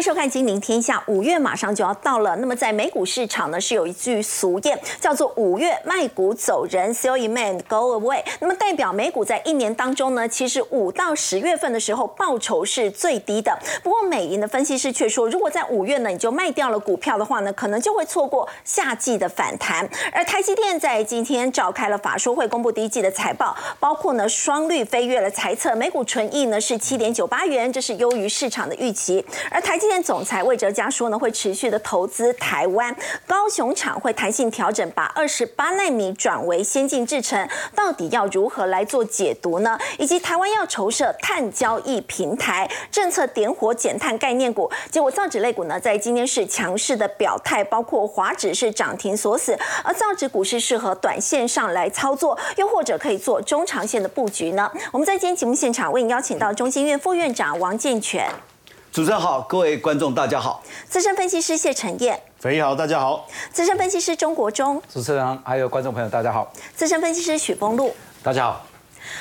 [0.00, 0.96] 收看《金陵天下》。
[1.06, 8.22] 五月马上就要到了，那么在美股市场呢，是有一句俗谚，叫做“五月卖股走人，sell in man go away”。
[8.40, 13.58] 那么代表美股在一年当中呢，其实五到十月份的时候报酬是最低的。
[13.82, 19.88] 不过美银的分析师却说，如果在五月呢你就卖掉了股票的话呢，可能就会错过夏季的反弹。
[20.12, 29.24] 而台积电在今天召开了法说会，公布第一季的财报，包括呢双率飞跃了财测，每股纯益呢是七点九八元，这是优于市场的预期。
[29.50, 32.94] 而台积电总裁魏哲嘉说呢，会持续的投资台湾
[33.26, 39.76] 高雄厂，会弹性调整，把二十八纳米转为先进制程，到底要如何来做解读呢？
[39.98, 54.70] 以及台湾要筹设碳交易平台，政策点火减碳概念股，结果造纸类股呢，在今天是强势的表态，包括华指是涨停锁死，而造纸股是适合短线上来操作，又或者可以做中长线的布局呢？
[54.92, 58.30] 我们在今天节目现场为您邀请到中心院副院长王健全。
[58.92, 60.60] 主持人好，各位观众大家好。
[60.88, 63.24] 资深分析师谢晨燕，肥姨好，大家好。
[63.52, 66.52] 资深分析师钟国忠，主持人还有观众朋友大家好。
[66.74, 68.66] 资深分析师许峰路，大家好。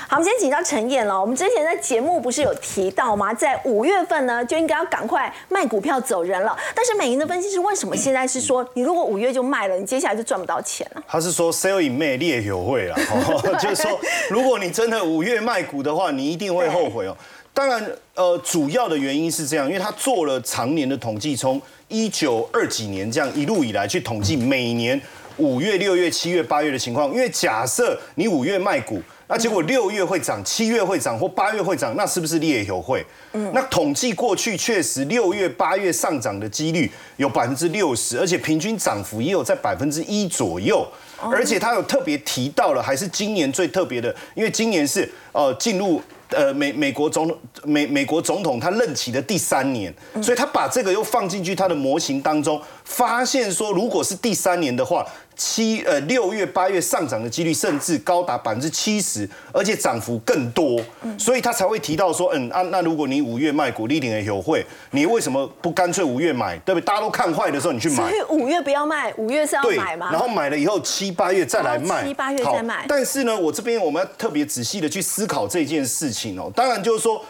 [0.08, 1.22] 好，我们今天请到陈燕了。
[1.22, 3.32] 我们之前在节目不是有提到吗？
[3.32, 6.58] 在五月份呢，就应该要赶快卖股票走人了。
[6.74, 11.04] 但是美银的分析师为什么现在是说，你如果五月就卖了，你接下来就赚不到钱了？
[11.08, 13.00] 他是说 sell in May 列友会啊，
[13.62, 14.00] 就是说，
[14.32, 17.16] 如果你真的五月卖股的话，你一定会后悔哦。
[17.60, 25.00] 当然，呃，主要的原因是这样，因为他做了常年的统计，从一九二几年这样一路以来去统计每年
[25.36, 27.12] 五月、六月、七月、八月的情况。
[27.14, 33.06] 因为假设你五月卖股，那结果六月会涨，七月会涨，或八月会涨，那是不是列有会？
[33.34, 40.88] 嗯，那统计过去确实六月、八月上涨的几率有百分之六十，而且平均涨幅也有在百分之一左右。
[41.30, 46.02] 而且他有特别提到了，还是今年最特别的，因为今年是呃进入。
[46.30, 55.06] 呃，美美国总统美美国总统他任期的第三年，所以他把这个又放进去他的模型当中，发现说，如果是第三年的话。
[55.40, 60.78] 七呃六月八月上涨的几率甚至高达百分之七十，而且涨幅更多，
[61.18, 66.84] 所以他才会提到说，嗯啊，那如果你五月卖股，立领的优惠，你为什么不干脆五月买，对不对？
[66.84, 70.12] 大家都看坏的时候你去买，所以五月不要卖，五月是要买嘛？
[70.12, 72.84] 然后买了以后七八月再来卖，七八月再卖。
[72.90, 76.52] 但是呢，我这边我们要特别仔细的去思考这件事情哦。
[76.54, 77.24] 当然就是说，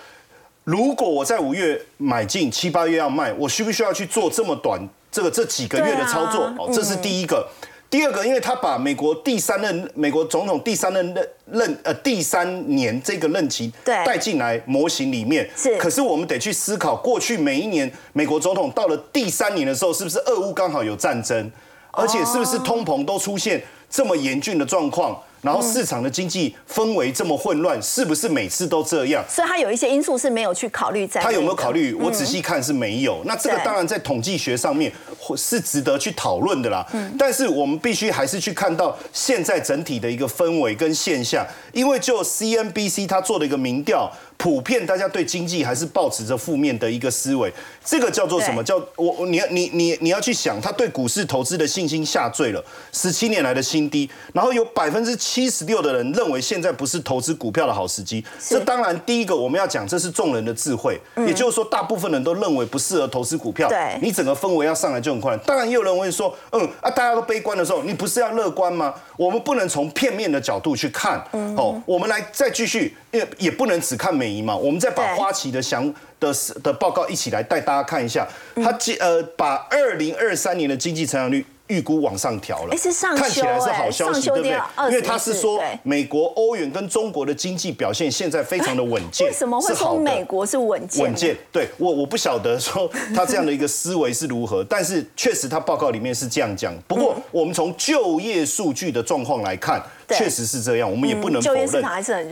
[0.64, 4.82] 如果我在五月买进，七八月要卖，我需不需要去做这么短
[5.12, 6.52] 这个这几个月的操作？
[6.58, 7.48] 哦，这是第一个。
[7.90, 15.76] 第二个，因为他把美国第三任美国总统第三任任任呃第三年这个任期带进来模型里面，是。
[15.78, 21.52] 可是我们得去思考，过去每一年美国总统到了第三年的时候，是不是俄乌刚好有战争，
[21.92, 25.20] 而且是不是通膨都出现这么严峻的状况？
[25.42, 29.24] 然后市场的经济氛围这么混乱，是不是每次都这样？
[29.30, 31.22] 所以它有一些因素是没有去考虑在。
[31.22, 31.94] 他有没有考虑？
[31.94, 33.22] 我仔细看是没有。
[33.24, 34.92] 那这个当然在统计学上面
[35.38, 36.86] 是值得去讨论的啦。
[36.92, 37.16] 嗯。
[37.18, 44.12] 但是我们必须还是去看到现在整体的一个氛围跟现象，因为就 CNBC 它做的一个民调。
[44.36, 48.64] 普遍大家对经济还是保持着负面的一个思维，这个叫做什么？
[48.64, 52.64] 叫我你你你你要去想，他对股市投资的信心下坠了，
[52.94, 54.10] 十七年来的新低。
[54.34, 58.26] 然后有百分之七十六的人认为现在不是投资股票的好时机。
[58.40, 63.70] 这当然第一个我们要讲，这是众人的智慧，也就是说大部分人都认为不适合投资股票。
[63.70, 65.46] 对，你整个氛围要上来就很困难。
[65.46, 68.92] 当然也有人会说，嗯啊，大家都悲观的时候，你不是要乐观吗？
[69.16, 71.24] 我们不能从片面的角度去看。
[71.56, 74.40] 哦，我们来再继续，也也不能只看美银。
[74.44, 78.26] 嘛，我们再把花旗的想的的报告一起来带大家看一下，
[78.56, 81.46] 他呃把二零二三年的经济成长率。
[81.70, 84.52] 预估往上调了，是上看起来是好消息，对不对？
[84.90, 89.28] 因为他是说美国、欧元跟中国的经济表现现在非常的稳健。
[89.28, 91.04] 为什么会说美国是稳健？
[91.04, 96.74] 稳健，对我我不晓得说他这样的一个思维是如何，但是确实他报告里面是这样讲。
[96.88, 99.82] 不过我们从就业数据的状况来看，
[100.18, 101.84] 确实是这样，我们也不能否认。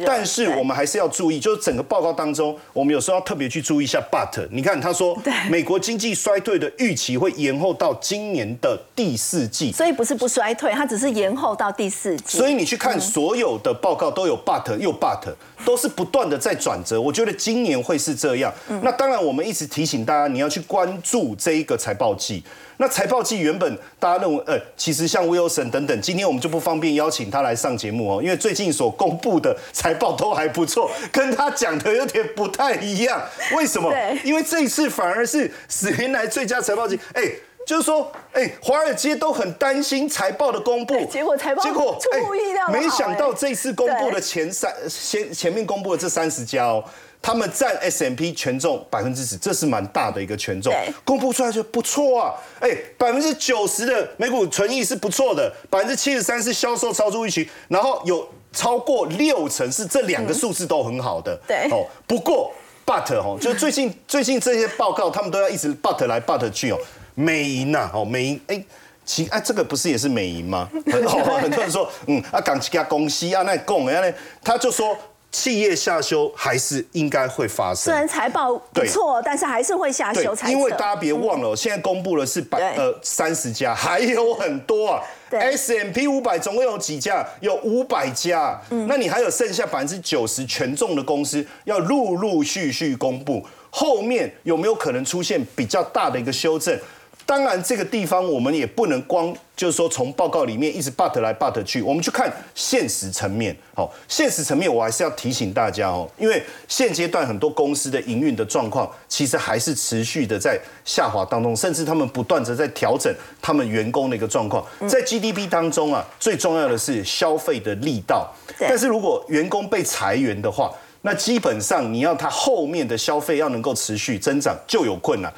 [0.06, 4.02] 但是我们还是要注意，就是整个报告当中，我们有时候要特别去注意一下。
[4.10, 9.18] But 你看他说，美国经济衰退的预期会延后到今年的第。
[9.18, 12.38] 四季，所以不是不衰退，它只是延后到第四季。
[12.38, 15.34] 所以你去看所有的报告都有 but 又 but，
[15.66, 17.02] 都是不断的在转折。
[17.02, 18.54] 我觉得今年会是这样。
[18.84, 22.44] 那当然，我们一直提醒大家，你要去关注这一个财报季。
[22.80, 33.22] 那财报季原本大家认为，呃，其实像 Wilson 等等，今天我们就不方便邀请他来上节目哦，因为最近所公布的财报都还不错， 跟他讲的有点不太一样。
[33.56, 33.92] 为什么？
[34.24, 37.00] 因为这一次反而是史年来最佳财报季。
[37.14, 37.24] 哎。
[37.68, 46.82] 就是说，哎，华尔街都很担心财报的公布，结果财报结果出乎意料，没想到这次公布的前三前前面公布的这三十家哦，
[47.22, 50.74] 他们占 S M P 权重百分之十，这是蛮大的一个权重，
[51.04, 52.34] 公布出来就不错啊。
[52.60, 61.38] 哎，百分之九十的美股存益是不错的，百分之七十三是销售超出预期，然后有超过六成是这两个数字都很好的。
[61.48, 62.54] 对哦，不过
[62.86, 66.78] but 哦，就最近 最近这些报告，他们都要一直 but 来 but 去哦，
[67.16, 68.64] 美银呐，哦，美银哎。
[69.10, 70.70] 其哎，这个不是也是美银吗？
[70.92, 74.94] 很好啊，很多人说，嗯，啊，港几家公司啊，那供哎，那他就说
[75.32, 77.94] 企业下修还是应该会发生虽。
[77.94, 80.36] 然财报不错，但是还是会下对修。
[80.48, 85.04] 因为大家别忘了哦，现在公布了是百呃三十家， 还有很多啊。
[85.30, 87.28] S M P 五百总共有几家？
[87.42, 88.60] 有五百家。
[88.70, 96.80] 嗯那你还有剩下百分之九十权重的公司要陆陆续续公布，后面有没有可能出现比较大的一个修正？
[97.28, 103.54] 当然，这个地方我们也不能光就是说从报告里面一直 but 来 but 去，我们去看现实层面。
[103.76, 114.66] 好，现实层面我还是要提醒大家哦，因为现阶段很多公司的营运的状况其实还是持续的在下滑当中，甚至他们不断的在调整他们员工的一个状况。
[114.88, 125.32] 在 GDP 当中啊，最重要的是消费的力道，对但是如果员工被裁员的话，那基本上你要他后面的消费要能够持续增长就有困难。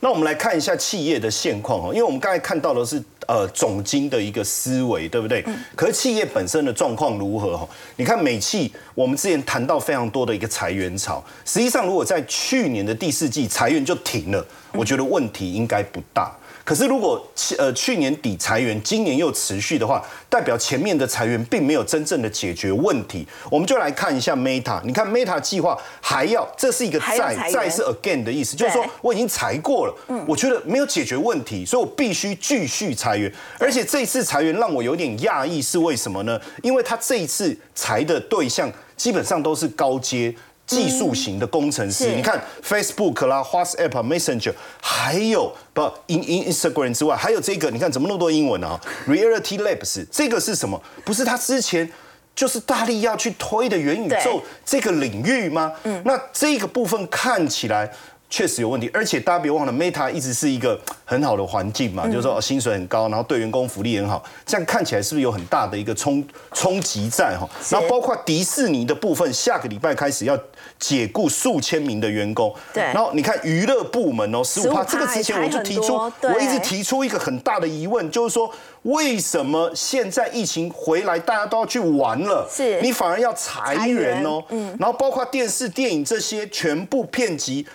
[0.00, 5.44] 那我们来看一下企业的现况哦，因为我们刚才看到的是呃总经的一个思维，对不对？
[5.74, 7.68] 可是企业本身的状况如何哈？
[7.96, 16.32] 你看美企，我们之前谈到非常多的一个裁员潮，实际上如果在去年的第四季裁员就停了，我觉得问题应该不大。
[16.68, 23.26] 可是如果去呃去年底裁员，今年又持续的话，代表前面的裁员并没有真正的解决问题。
[23.50, 33.32] 我们就来看一下 Meta，你看 Meta 计划还要，这是一个再再是 again 的意思，就是说我已经裁过了，我觉得没有解决问题，所以我必须继续裁员。
[33.58, 36.38] 而且这一次裁员让我有点讶异，是为什么呢？
[36.62, 40.34] 因为他这一次裁的对象基本上都是高阶。
[40.68, 48.78] 技术型的工程师，是你看 Facebook 啦、WhatsApp、Messenger，还有不 in in Instagram 之外，还有这个，你看怎么那么多英文啊
[49.08, 50.80] ？Reality Labs 这个是什么？
[51.04, 51.90] 不是他之前
[52.36, 55.72] 就是大力要去推的元宇宙对这个领域吗？
[55.82, 57.90] 嗯，那这个部分看起来。
[58.30, 66.22] 确实有问题，而且大家别忘了，Meta 一直是一个很好的环境嘛，就是说哦薪水很高，然后对员工福利很好，这样看起来是不是有很大的一个冲
[66.52, 67.48] 冲击在哈？
[67.70, 70.38] 然后包括迪士尼的部分，下个礼拜开始要
[70.78, 72.82] 解雇数千名的员工，对。
[72.82, 78.52] 然后你看娱乐部门哦，十五趴，15%这个之前我就提出我一直提出一个很大的疑问，就是说
[78.82, 82.78] 为什么现在疫情回来，大家都要去玩了，是。
[82.82, 87.66] 你反而要裁员哦，嗯，然后包括电视、电影这些全部片集。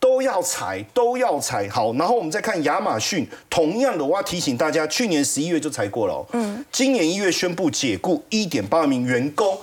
[0.00, 1.68] 都要裁，都要裁。
[1.68, 9.56] 好，然后我们再看亚马逊，同样的，我要提醒大家，去年十一月就裁过了、哦，嗯，今年一月宣布解雇一点八名员工。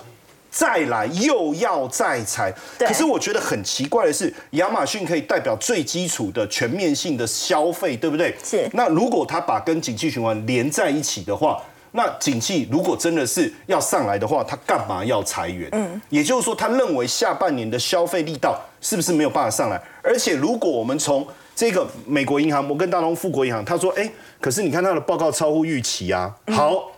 [0.50, 8.34] 再来又要再裁，可是我觉得很奇怪的是，亚马逊可以代表最基础的全面性的消费，对不对？
[8.42, 11.62] 是那如果他把跟景气循环连在一起的话，
[11.92, 15.68] 那景气如果真的是要上来的话，他干嘛要裁员？
[15.72, 19.80] 嗯，也就是说，他认为下半年的消费力道是不是没有办法上来？
[20.02, 26.34] 而且，如果我们从这个美国银行摩根大通、富国银行，他说，哎，可是你看他的报告超乎预期啊。
[26.54, 26.92] 好。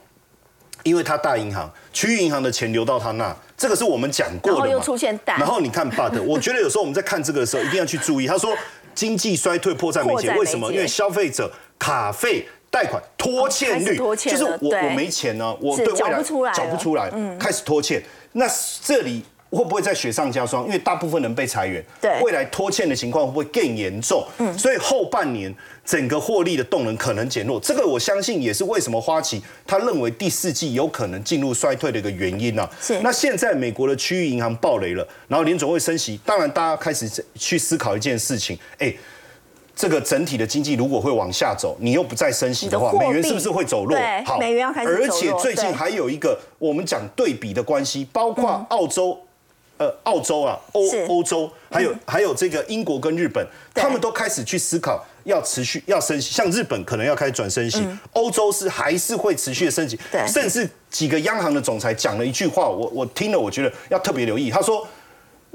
[0.82, 4.64] 因为他大银行、区域银行的钱流到他那，这个是我们讲过的嘛。
[4.64, 8.26] 然后又出现蛋然后你看 but， 我觉得有时候我们在看这个的时候，一定要去注意。
[8.26, 8.56] 他说
[8.94, 10.72] 经济衰退迫在眉睫为什么？
[10.72, 12.48] 因为消费者卡费。
[12.70, 16.22] 贷款拖欠率，就是我我没钱呢，我是对未来
[16.54, 18.00] 找不出来开始拖欠。
[18.32, 18.46] 那
[18.80, 20.64] 这里会不会再雪上加霜？
[20.66, 24.24] 因为大部分人被裁员，对嗯未来拖欠的情况会不会更严重？
[24.38, 25.52] 嗯所以后半年
[25.84, 27.58] 整个获利的动能可能减弱。
[27.58, 38.94] 这个我相信也是为什么花旗他认为第四季有可能进入衰退的一个原因呢、是那现在美国的区域银行暴雷了，然后联总会升息，当然大家开始去思考一件事情，哎。
[39.80, 43.96] 这个整体的经济如果会往下走，你又不再升息的话，的美元是不是会走弱？
[43.96, 49.18] 对美元要开始走弱而且最近对还有一个我们讲对比的关系，包括澳洲。
[49.78, 53.42] 呃，澳洲啊，欧欧洲，还有、还有这个英国跟日本，
[53.74, 57.82] 他们都开始去思考要持续要升息，像日本可能要开始转升息，
[58.12, 64.86] 欧、洲是还是会持续的升息，对甚至几个央行的总裁讲了一句话，我我听了，我觉得要特别留意，他说。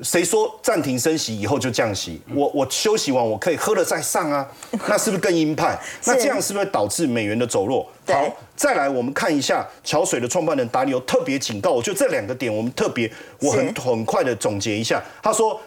[0.01, 2.21] 谁说暂停升息以后就降息？
[2.33, 4.47] 我我休息完我可以喝了再上啊，
[4.87, 5.79] 那是不是更鹰派？
[6.05, 7.87] 那这样是不是会导致美元的走弱？
[8.07, 15.59] 好，再来我们看一下桥水的创办人达里欧特别警告，我觉得这两个点我们特别，我很很快的总结一下，他说。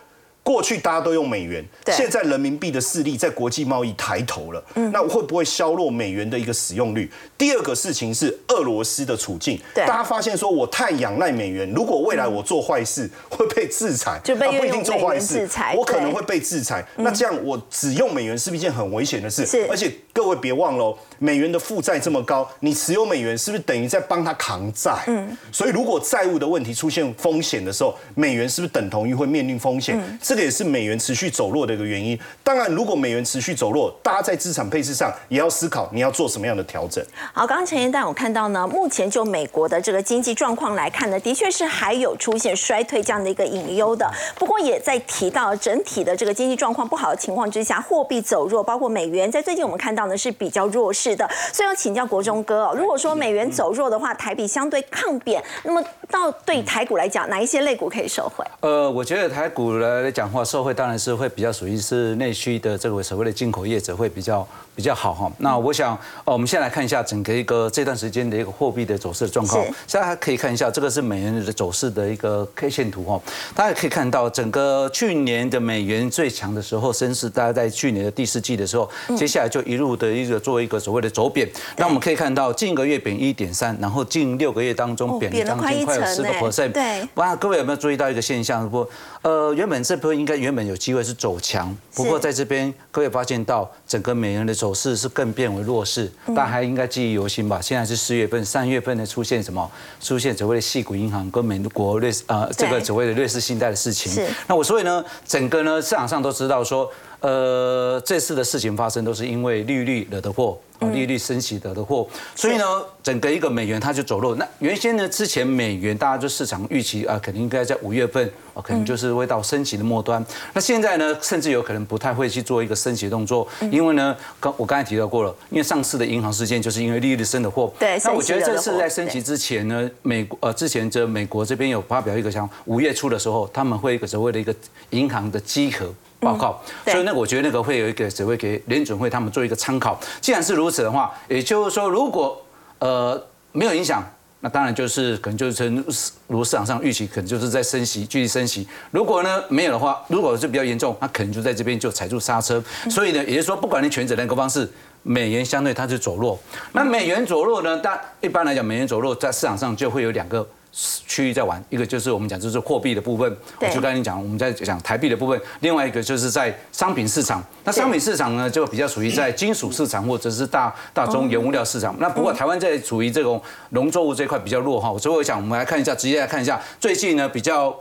[0.49, 1.95] 过去大家都用美元，对。
[1.95, 4.90] 现在人民币的势力在国际贸易抬头了，嗯。
[4.90, 7.12] 那会不会削弱美元的一个使用率？
[7.37, 16.83] 第二个事情是俄罗斯的处境，大家发现说我太仰赖美元，如果未来我做坏事会被制裁，就被啊不一定做坏事，我可能会被制裁。
[16.97, 19.45] 那这样我只用美元是不是一件很危险的事？
[19.45, 19.67] 是。
[19.69, 25.04] 而且各位别忘了哦，美元的负债这么高，你持有美元是不是等于在帮他扛债？
[25.06, 29.96] 嗯，所以如果债务的问题出现风险的时候，美元是不是等同于会面临风险？
[29.96, 32.18] 嗯这个也是美元持续走弱的一个原因。
[32.42, 37.00] 当然，如果美元持续走弱，大家在资产配置上也要思考你要做什么样的调整。
[37.32, 44.04] 好，刚刚陈彦但我看到呢，目前就美国的这个经济状况来看呢，的确是还有出现衰退这样的一个隐忧的。
[44.34, 51.28] 不过也在提到整体的这个经济状况不好的情况之下，货币走弱，包括美元，在最近我们看到呢是比较弱势的。
[51.52, 58.44] 所以要请教国中哥哦，如果说美元走弱的话，台币相对抗贬，那么到对台股来讲，哪一些类股可以受惠？
[58.60, 65.30] 呃，我觉得台股来讲话，受惠当然是会比较属于是内需的这个所谓的进口业者会比较比较好哈。
[65.38, 69.64] 那我想，呃，我们先来看一下整个一个这段时间的一个货币的走势的状况。
[69.86, 73.20] 现在还可以看一下，这个是美元的走势的一个 K 线图哈。
[73.54, 81.47] 大家可以看到，整个去年的美元最强的时候，升势大概在去年的第四季的时候，接下来就一路的一个做一个所谓的走贬。
[81.76, 86.73] 那我们可以看到，近一个月贬一点三，然后近六个月当中哦贬了将近快有成十个哎 percent。
[86.73, 88.69] 对哇，各位有没有注意到一个现象？
[88.71, 88.88] 不，
[89.23, 97.61] 呃，原本这波应该原本有机会是走强，不过在这边各位发现到整个美元的走势是更变为弱势，嗯大家还应该记忆犹新吧？
[97.61, 99.69] 现在是四月份，三月份呢出现什么？
[100.00, 104.26] 出现所谓的系股银行跟美国瑞士呃这个所谓的瑞士信贷的事情是。
[104.47, 106.88] 那我所以呢，整个呢市场上都知道说，
[107.20, 110.58] 呃，这次的事情发生都是因为利率惹的祸。
[110.80, 112.64] 哦利率升息惹的祸，所以呢，
[113.02, 114.37] 整个一个美元它就走弱。
[114.37, 120.25] 那原先呢，之前美元大家就市场预期啊，肯定应该在五月份，啊，可能就是会到升息的末端。
[120.54, 127.75] 那现在呢，甚至有可能不太会去做一个升息的动作，因为呢，刚我刚才提到过了，因为上次的银行事件就是因为利率升的祸。
[127.76, 134.54] 对那我觉得这次在升息之前呢，美国呃之前这美国这边有发表一个像五月初的时候，他们会一个所谓的一个
[134.90, 135.92] 银行的稽核。
[136.20, 139.98] 报告，对所以那个我觉得那个会有一个只会给联准会他们做一个参考。
[140.20, 142.40] 既然是如此的话，也就是说，如果
[142.78, 143.20] 呃
[143.52, 144.02] 没有影响，
[144.40, 145.84] 那当然就是可能就是
[146.26, 148.66] 如市场上预期，可能就是在升息，继续升息。
[148.90, 152.62] 如果呢没有的话，如果是比较严重，那可能就在这边就踩住刹车。
[152.90, 154.70] 所以呢，也就是说，不管你选择哪个方式。
[155.04, 156.38] 美元相对它是走弱，
[156.72, 157.78] 那美元走弱呢？
[157.82, 167.42] 但一般来讲，美元走弱在市场上就会有两个区域在玩，一个就是我们讲就是货币的部分，我就跟你讲我们在讲台币的部分，另外一个就是在商品市场。
[167.64, 171.96] 那商品市场呢，就比较属于在金属市场或者是大大宗原物料市场。
[171.98, 177.75] 那不过台湾在处于这种农作物这一块比较弱哈，所以我想我们来看一下，直接来看一下最近呢比较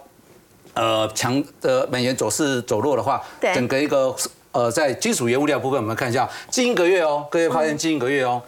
[0.74, 4.16] 呃强的美元走势走弱的话，对整个一个
[4.52, 8.42] 呃在金属原物料部分，我们看一下近一个月哦，各位发现近一个月哦。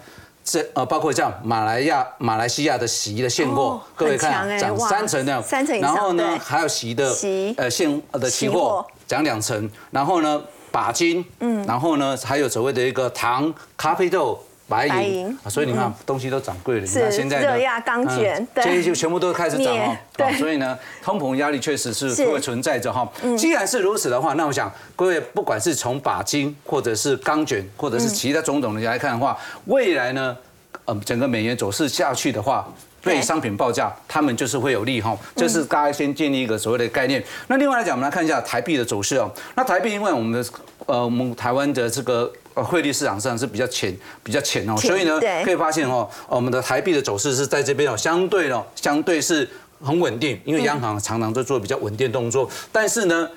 [0.51, 10.41] 这呃，包括像马来亚、马来西亚的洗衣的现货，哦各位看涨三成的，三成然后呢，还有洗衣的洗呃现呃的期期货货涨两成，然后呢
[10.71, 14.43] 钯金，嗯，然后呢还有所谓的一个糖、咖啡豆。
[14.69, 16.81] 白白银所以你看东西都涨贵了。
[16.81, 19.97] 你是看现在呢热压钢卷这些就全部都开始涨镍哦。
[20.15, 23.09] 对哦所以呢，通膨压力确实是会存在着哈。
[23.37, 30.37] 既然是如此的话，那我想各位不管是从钯金或者是钢卷，或者是其他种种的来看的话，未来呢，
[30.85, 32.71] 呃，整个美元走势下去的话。
[33.01, 37.23] 对对商品报价，他们就是会有利哈，这是大家先建立一个所谓的概念。
[37.47, 39.31] 那另外来讲，我们来看一下台币的走势哦。
[39.55, 40.49] 那台币因为我们的
[40.91, 45.43] 呃我们台湾的这个呃汇率市场上是比较浅比较浅哦，所以呢对。
[45.43, 49.47] 可以发现哦，我们的台币的走势是在这边哦，相对哦相对是
[49.81, 53.29] 很稳定，因为央行常常都做比较稳定动作，但是呢。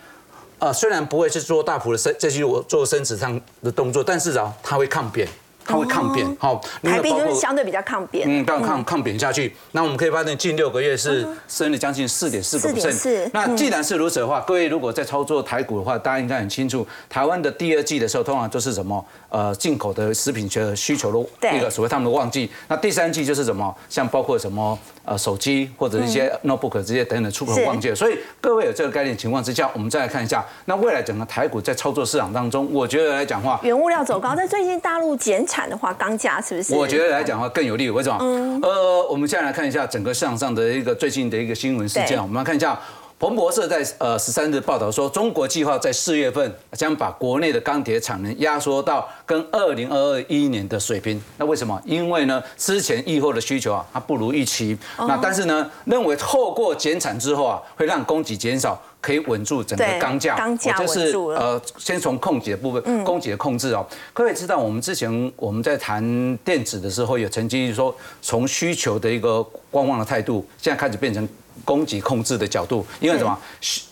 [0.59, 5.27] 呃，虽然不会去做大幅的升，这些我做升值上的动作，但是啊，它会抗贬，
[5.65, 6.37] 它会抗贬。
[6.39, 8.27] 好，台币就是相对比较抗贬。
[8.29, 9.55] 嗯，到抗抗贬下去。
[9.73, 19.05] 那我们可以发现，近六个月是升了将近四点四个4.4那既然是如此的话，各位如果在操作台股的话，大家应该很清楚，台湾的第二季的时候，通常就是什么？
[19.29, 22.51] 呃，进口的食品的需求对的一个所谓他们的旺季。
[22.69, 23.75] 那第三季就是什么？
[23.89, 27.95] 像包括什么呃手机或者一些 notebook 这些等等出口旺季。
[27.95, 36.75] 所以各位有这个概念情况之下，我们再来看一下，那未来整个台股在操作市场当中，我觉得来讲话，原物料走高，但最近大陆减产的话，钢价是不是？
[36.75, 38.19] 我觉得来讲的话更有利，为什么？
[38.63, 42.81] 呃，我们现在来看一下整个市场上的一个最近的一个新闻事件啊，我们来看一下。
[43.19, 51.23] 彭博社在呃十三日报道说，中国计划在四月份将把国内的钢铁产能压缩到跟二零二二一年的水平。
[51.37, 51.81] 那为什么？
[51.85, 54.77] 因为呢，之前疫后的需求啊，它不如预期。
[54.99, 58.77] 那但是呢，认为透过减产之后啊，会让供给减少。
[59.03, 61.39] 可以稳住整个钢价，钢价稳住了。
[61.39, 63.87] 呃，先从供给的部分，供给的控制哦。
[64.15, 66.03] 各位知道，我们之前我们在谈
[66.39, 71.29] 电子的时候，也曾经说从需求的一个观望的态度，现在开始变成。
[71.65, 73.39] 供给控制的角度，因为什么？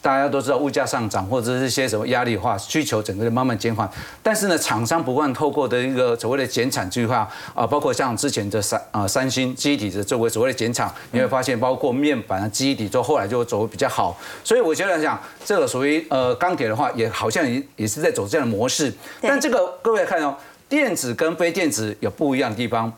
[0.03, 3.89] 大家都知道物价上涨或者是一些什么压力化，需求整个慢慢减缓。
[4.23, 14.19] 但是呢，厂商不断透过的一个所谓的减产计划啊，包括像之前的三啊三星基体的作为所谓的减产，你会发现包括面板啊基底都后来就走比较好。
[14.43, 18.93] 所以我觉得讲这个属于呃钢铁的话，也好像也也是在走这样的模式。
[19.21, 20.35] 但这个各位看哦，
[20.69, 22.93] 电子跟非电子有不一样的地方。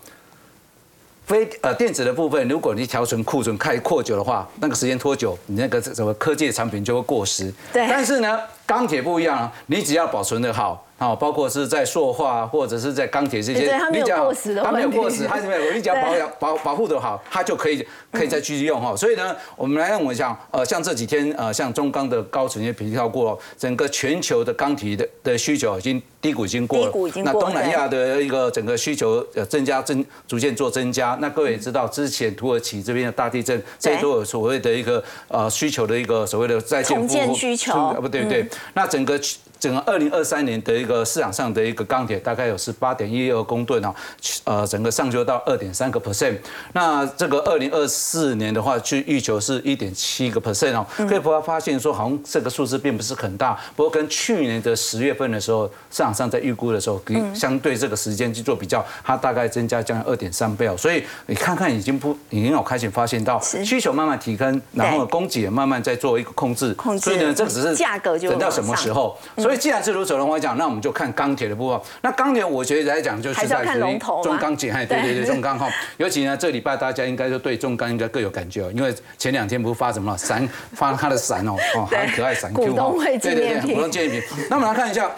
[1.33, 7.51] 非呃电子的部分，如果你调存库存开扩久的话，那个时间拖久，你那个什么科技的产品就会过时。
[7.73, 7.89] 对。
[7.89, 10.87] 但是呢，钢铁不一样啊，你只要保存的好。
[11.03, 18.95] 哦，包括是在塑化或者是在钢铁这些，它没有过时的它没有过时，它没有， 你只要保养保保护的好，它就可以可以再继续用哈。
[18.95, 26.93] 所以呢，我们来认为讲，呃，像这几天呃，像中钢的高层也提到过，整个全球的钢铁的的需求已经低谷已经过了，
[27.25, 31.19] 那东南亚的一个整个需求呃增加增逐渐做增加。
[31.21, 39.21] 那各位也知道，之前土耳其这边的大地震，这都有所谓的一个呃需求的一个所谓的在建重建需求，不对对，那整个。
[39.63, 43.95] 整个二零二三年的一个市场上的一个钢铁大概有十八点一二公吨哦，
[44.43, 46.37] 呃，整个上修到二点三个 percent。
[46.73, 50.85] 那这个二零二四年的话，去预求是一点七个 percent 哦。
[51.09, 53.57] 可以不要发现说，好像这个数字并不是很大。
[53.77, 60.77] 不过跟去年的十月份的时候，市场上在预估的时候，可以相对这个时间去做比较，它大概增加将近二点三倍哦。
[60.77, 66.75] 所以你看看，已经不已经有开始发现到需求慢慢提升，然后供给也慢慢在做一个控制。
[66.75, 67.05] 控制。
[67.05, 69.17] 所以呢，这只是价格就等到什么时候？
[69.37, 69.52] 所以。
[69.57, 71.81] 既然是如此的话讲，那我们就看钢铁的部分。
[72.03, 75.69] 那钢铁，我觉得来讲就是在于中钢铁，对对对，中钢哈。
[75.97, 84.23] 尤其呢，这礼拜大家应该就对中钢应该各有感觉，因为前两天不是发什么伞，发它的伞哦，哦，很可爱伞 Q 哈，对对对，股东纪念品。
[84.49, 85.11] 那我们来看一下。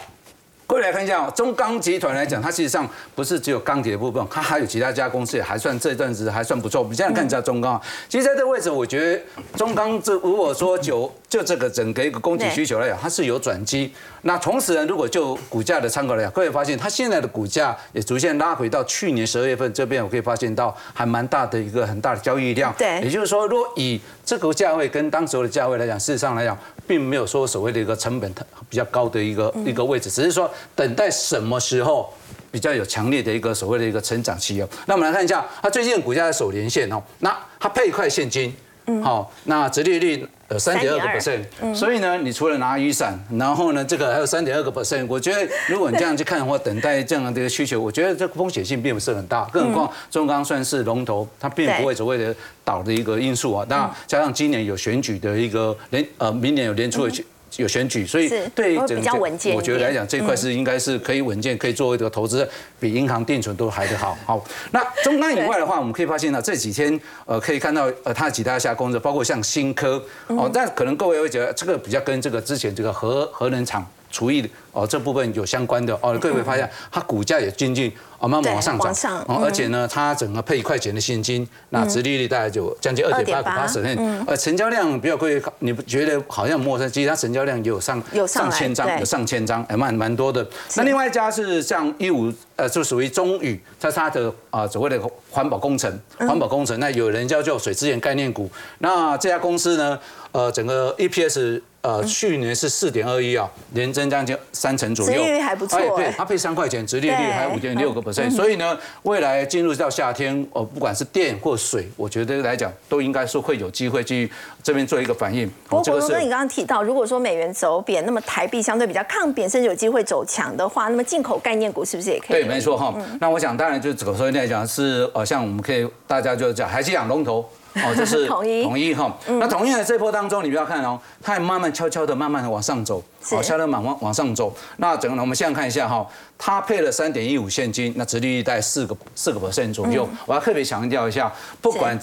[0.67, 6.81] 过来看一下中钢集团来讲，它实际上不是只有钢铁的部分，它还有其他家公司也还算这阵子还算不错。
[6.81, 9.21] 我们现在看一下中钢，其实在这个位置，我觉得
[9.59, 13.93] 中钢这如果说就就这个整个一个供给需求来讲，它是有转机。
[14.23, 22.73] 那同时呢，如果就股价的参考来讲，各位发现它现在的股价也逐渐拉回到去年十二月份这边，我可以发现到还蛮大的一个很大的交易量。
[22.79, 28.33] 对，也就是说，如果以这个价位跟当时的价位来讲，事实上来讲，并没有说所谓的一个成本
[28.69, 32.15] 比较高的一个一个位置，只是说等待什么时候
[32.53, 34.69] 比较有强烈的一个所谓的一个成长期哦。
[34.87, 38.55] 那我们来看一下，它最近股价的首连线哦，那它配一块现金。
[39.03, 53.67] 好，那折利率呃三点二个 percent，所以呢，你除了拿雨伞，然后呢，这个还有三点二个 percent，我觉得如果你这样去看的话，等待这样的一个需求，我觉得这个风险性并不是很大，更何况中钢算是龙头，它并不会所谓的倒的一个因素啊。
[53.69, 57.25] 那加上今年有选举的一个联呃，明年有年初的。
[57.57, 59.55] 有选举，所以对比较稳健。
[59.55, 62.49] 我觉得来讲，这一块是应该是可以稳健，可以作为一个投资，
[62.81, 64.17] 比银行定存都还得好。
[64.25, 73.87] 好，那中钢以外的话，我们可以发现呢，这几天呃，可以看到呃，它几大下工作，包括像新科哦，但可能各位会觉得这个比较跟这个之前这个核核能厂。
[74.15, 83.99] 厨艺哦，这部分有相关的哦，各位发现它股价也渐渐哦慢慢往上涨，哦，而且呢，它整个配一块钱的现金，那殖利率大概就将近二点八八 percent，
[84.29, 86.89] 呃，成交量比较贵，你不觉得好像陌生？
[86.89, 90.47] 其实它成交量也有上上千张，有上千张，还蛮蛮多的。
[90.77, 95.01] 那另外一家是像一五，呃，就属于中宇，它是它的啊所谓的
[95.31, 98.49] 环保工程，环保工程，那有人叫做水资源概念股。
[98.79, 99.99] 那这家公司呢，
[100.31, 101.61] 呃，整个 EPS。
[101.85, 105.79] 呃，去年是四点二一啊，年增将近三成左右，利率还不错。
[105.95, 115.47] 对，它配三块钱，殖利率还五点六个 percent，所以呢，未来进入到夏天，呃，不管是电或水，我觉得来讲都应该是会有机会去这边做一个反应。
[115.69, 122.41] 不过，国荣哥，你刚刚提到，如果说美元走贬，那么台币相对比较抗贬，甚至有机会走强的话，那么进口概念股是不是也可以？
[122.41, 122.95] 对，没错哈。
[123.21, 127.47] 那我想，当然就走所以来讲是，呃，像我们可以大家就讲，还是养龙头。
[127.77, 134.55] 哦，这是统一统一哈，那统一的这波当中，你不要看哦，它也慢慢悄悄的、慢慢的往上走，好，悄悄慢往往上走。
[134.77, 136.07] 那整个我们现在看一下哈，
[136.39, 140.09] 它配了三点一五现金，那殖利率在四个四个 percent 左右。
[140.27, 141.99] 我要特别强调一下，不管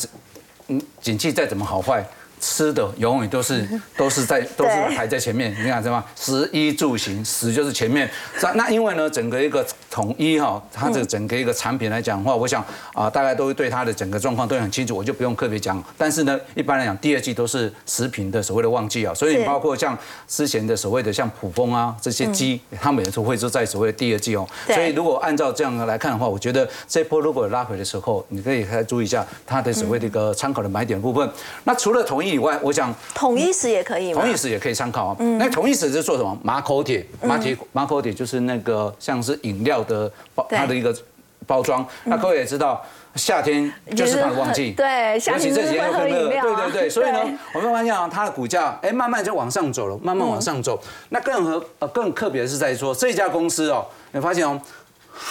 [0.67, 2.05] 嗯景气再怎么好坏。
[2.41, 6.03] 吃的永远都是 都是在都是排在前面，你看什么？
[6.15, 8.09] 食衣住行，食就是前面。
[8.41, 15.81] 那那因为呢，整个一个统一哈，它这个整个一个产品来讲的话，我想啊，大概都会对它的整个状况都很清楚，我就不用特别讲。
[15.97, 24.47] 但是呢，一般来讲，第二季都是食品的所谓的旺季啊，所以包括像之前的所谓的像普丰啊这些鸡，他们也是会是在所谓的第二季哦。
[24.67, 31.29] 所以如果按照这样来看的话，我觉得这波如果拉回的时候，你可以再注意一下它的所谓的一个参考的买点部分。
[31.65, 34.21] 那除了统一以外，我想统一时也可以吗？
[34.21, 35.17] 统一时也可以参考啊。
[35.37, 36.37] 那统一时是做什么？
[36.43, 40.95] 马口铁，马铁马口铁就是那个像是饮料的包，它的一个
[41.45, 41.85] 包装。
[42.05, 42.83] 那各位也知道，
[43.15, 46.89] 夏天就是它的旺季，对，夏天这几天又很热，对对对。
[46.89, 47.19] 所以呢，
[47.53, 50.81] 我们发现啊，它的股价哎慢慢就往上走了，慢慢往上走。
[51.09, 54.59] 那更和呃更特别的是在说这家公司哦，你发现哦，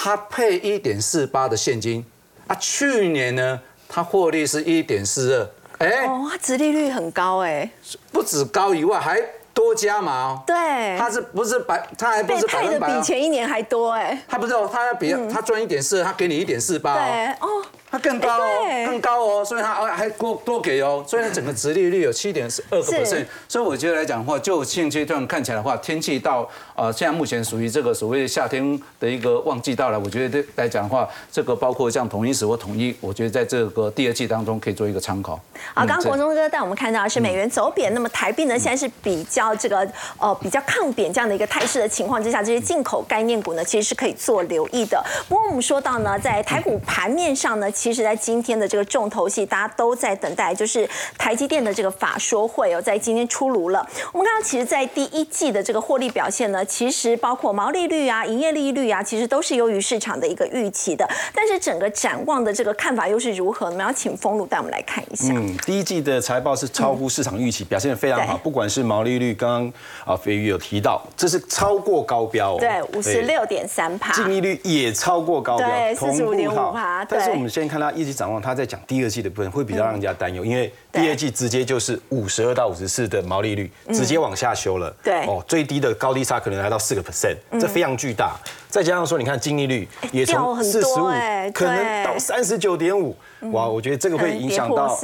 [0.03, 2.05] 它配一点四八的现金
[2.47, 3.59] 啊，去年呢
[3.89, 5.49] 它获利是一点四二，
[5.81, 7.69] 哎，哦，它殖利率很高哎，
[8.13, 9.21] 不止高以外还。
[9.53, 10.57] 多加码，对，
[10.97, 11.85] 它是不是百？
[11.99, 14.17] 它还不是百分百，比前一年还多哎。
[14.27, 16.95] 它不是，它要比它赚一点四，它给你一点四八。
[16.95, 17.63] 对哦。
[17.91, 35.35] 它更高哦，更高哦，所以它还多多给哦，所以它整个殖利率有七点二个 percent，所以我觉得来讲的话，就现阶段看起来的话，天气到呃现在目前属于这个所谓夏天的一个旺季到来，我觉得来讲的话，这个包括像统一时或统一，我觉得在这个第二季当中可以做一个参考。
[35.75, 39.87] 好，刚刚国中哥带我们看到是美元走贬，那么台币呢现在是比较这个
[40.19, 45.05] 呃比较抗贬这样的一个态势的情况之下，这些进口概念股呢其实是可以做留意的。
[45.29, 47.69] 不过我们说到呢，在台股盘面上呢。
[47.81, 53.89] 其实，在今天的这个重头戏，大家都在等待，就是台积电的这个法说会哦，在今天出炉了。
[54.13, 61.09] 我们看到，其实，在第一季的这个获利表现呢，其实包括毛利率啊、营业利率啊，其实都是优于市场的一个预期的。
[61.35, 63.65] 但是，整个展望的这个看法又是如何？
[63.65, 65.33] 我们要请封路带我们来看一下。
[65.35, 68.37] 嗯，第一季的财报是超乎市场预期，表现的非常好。
[68.37, 69.73] 不管是毛利率，刚刚
[70.05, 72.59] 啊飞鱼有提到，这是超过高标哦。
[72.61, 74.13] 对，五十六点三帕。
[74.13, 77.07] 净利率也超过高标，对，四十五点五帕。
[77.09, 84.95] 但是我们先看他一直展望，他在讲第二季的部分会比较让人家担忧，因为第二季直接就是五十二到五十四的毛利率直接往下修了。
[85.03, 88.37] 对哦，最低的高低差可能来到四个 percent，这非常巨大。
[88.69, 91.09] 再加上说，你看净利率也从四十五
[91.53, 93.17] 可能到三十九点五，
[93.53, 94.97] 哇，我觉得这个会影响到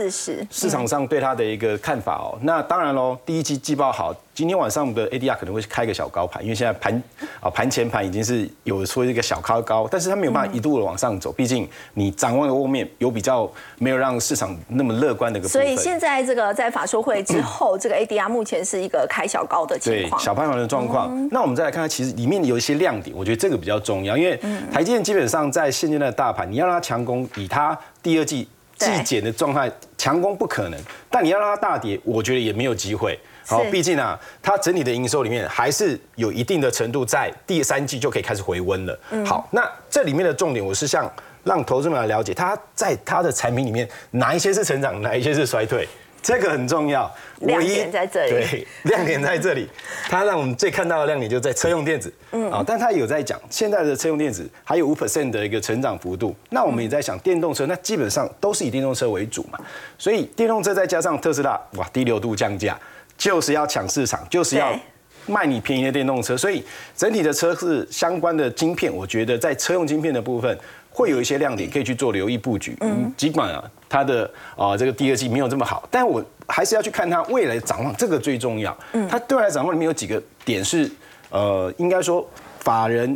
[0.51, 2.38] 市场上对它的一个看法哦。
[2.42, 4.14] 那当然喽，第一季季报好。
[4.37, 7.03] 今天晚上的 ADR 可能会开个小高盘，因为现在盘
[7.40, 15.49] 啊盘前盘已经是有说一个小高高，但是它没有办法一度的往上走，毕竟你展望的后面有比较没有让市场那么乐观的一个。
[15.49, 21.27] 所以现在这个在法说会之后，这个 ADR 目前是一个开小高的情况，小盘盘的状况。
[21.33, 24.38] 那我们再来看看，其实里面有一些亮点，我觉得这个比较重要，因为
[24.70, 30.80] 台积电基本上在现阶段的大盘，你要让它强攻，以它第二季季减的状态强攻不可能，
[31.11, 33.18] 但你要让它大跌，我觉得也没有机会。
[33.46, 38.98] 好，毕竟啊，它整体的营收里面还是有一定的程度，在第三季就可以开始回温了。
[39.24, 41.11] 好，那这里面的重点，我是想
[41.44, 45.88] 让投资们来了解，它在它的产品里面哪一些是成长，哪一些是衰退，
[46.26, 47.08] 这个很重要。
[47.42, 49.68] 亮点在这里，对，亮点在这里。
[50.10, 56.34] 它让我们最看到的亮点就在车用电子，嗯啊，但它有在讲现在的车用电子还有五 percent 的一个成长幅度。
[56.50, 59.58] 那我们也在想电动车，那基本上都是以电动车为主嘛，
[59.96, 62.76] 所以电动车再加上特斯拉，哇，低流度降价。
[63.16, 64.78] 就是要抢市场，就是要
[65.24, 66.62] 卖你便宜的电动车，所以
[66.94, 70.58] 整体的车是相关的晶片，我觉得在车用晶片的部分
[70.96, 72.74] 会有一些亮点，可以去做留意布局。
[72.80, 78.74] 嗯，尽管啊，它的啊这个第二季没有这么好，但我还是要去看它未来展望，这个最重要。
[78.94, 80.90] 嗯，它对外展望里面有几个点是，
[81.28, 82.26] 呃，应该说
[82.61, 83.14] 法人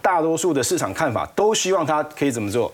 [0.00, 2.72] 大多数的市场看法都希望它可以怎么做。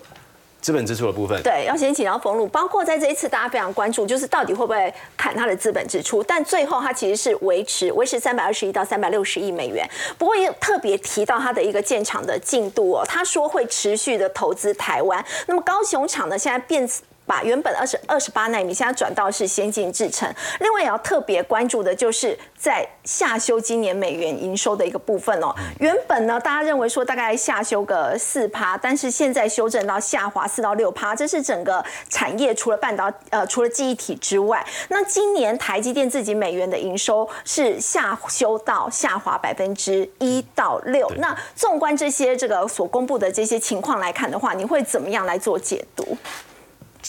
[0.65, 9.87] 资本支出的部分，对，要先请到冯路，包括在这一次大家非常关注，就是到底会不会砍他的资本支出，但最后它其实是维持维持三百二十亿到三百六十亿美元。
[10.17, 15.23] 不过也特别提到它的一个建厂的进度哦，他说会持续的投资台湾。
[15.47, 16.89] 那么高雄厂呢，现在变。
[17.27, 25.55] 把原本二十二十八纳米现在转到是先进制程，另外也要特别关注的就是在下修今年美元营收的一个部分哦。
[25.81, 41.11] 原本呢，大家认为说大概下修个四趴，但是现在修正到下滑四到六趴，这是整个产业除了半导呃除了记忆体之外，那今年台积电自己美元的营收是下修到下滑百分之一到六。
[41.17, 46.17] 那纵观这些这个所公布的这些情况来看的话，你会怎么样来做解读？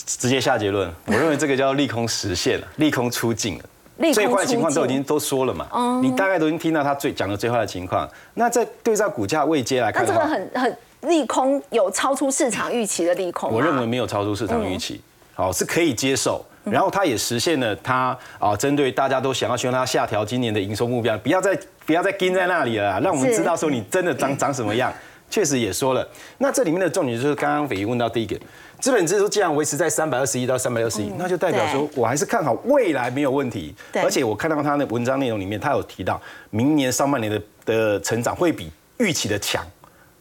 [0.06, 5.68] 直接下结论，我认为这个叫利空实现了， 利空出尽了，最坏的情况都已经都说了嘛，
[6.02, 8.08] 你大概都已经听到他最讲的最坏的情况。
[8.34, 10.78] 那在对照股价未接来看，那这个很很
[11.10, 15.02] 利空有超出市场预期的利空，我认为没有超出市场预期，
[15.34, 16.44] 好是可以接受。
[16.66, 21.56] 然后他也实现了他啊，针对大家都想要希望他下调今年的营收目标，不要再
[21.86, 24.92] 不要再盯在那里了，让我们知道说你真的长长什么样。
[25.28, 26.08] 确实也说了。
[26.38, 28.40] 那这里面的重点就是刚刚斐仪问到第一个，
[28.80, 33.74] 资本支出既然维持在三百二十亿到三百六十亿，那就代表说我还是看好未来没有问题。
[33.94, 39.66] 而且我看到他的文章内容里面，他有提到明年上半年的的成长会比预期的强。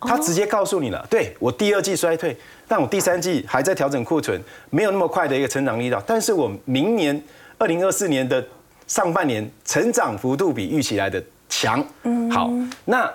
[0.07, 2.37] 他直接告诉你了，对我第二季衰退，
[2.69, 4.39] 但我第三季还在调整库存，
[4.69, 7.23] 没有那么快的一个成长力道，但是我明年
[7.57, 8.47] 二零二四年的
[8.87, 11.83] 上半年成长幅度比预期来的强。
[12.31, 12.51] 好，
[12.85, 13.11] 那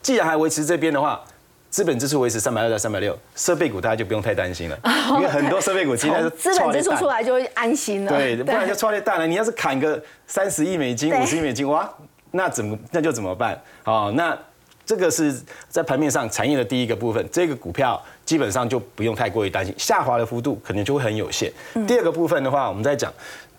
[0.00, 1.20] 既然还维持这边的话，
[1.70, 4.78] 资本支出维持三百二到三百六，设备股大家就不用太担心了，
[5.14, 8.10] 因为很多设备股今天是资本支出出来就会安心了。
[8.10, 9.26] 对，不然就错裂大了。
[9.26, 11.88] 你要是砍个三十亿美金、五十亿美金，哇，
[12.32, 13.56] 那怎么那就怎么办？
[13.84, 14.36] 哦，那
[14.84, 21.52] 这个是在盘面上产业的第一个部分，这个股票基本上就不用太过于担心，下滑的幅度可能就会很有限。
[21.74, 23.12] 嗯第二个部分的话，我们在讲。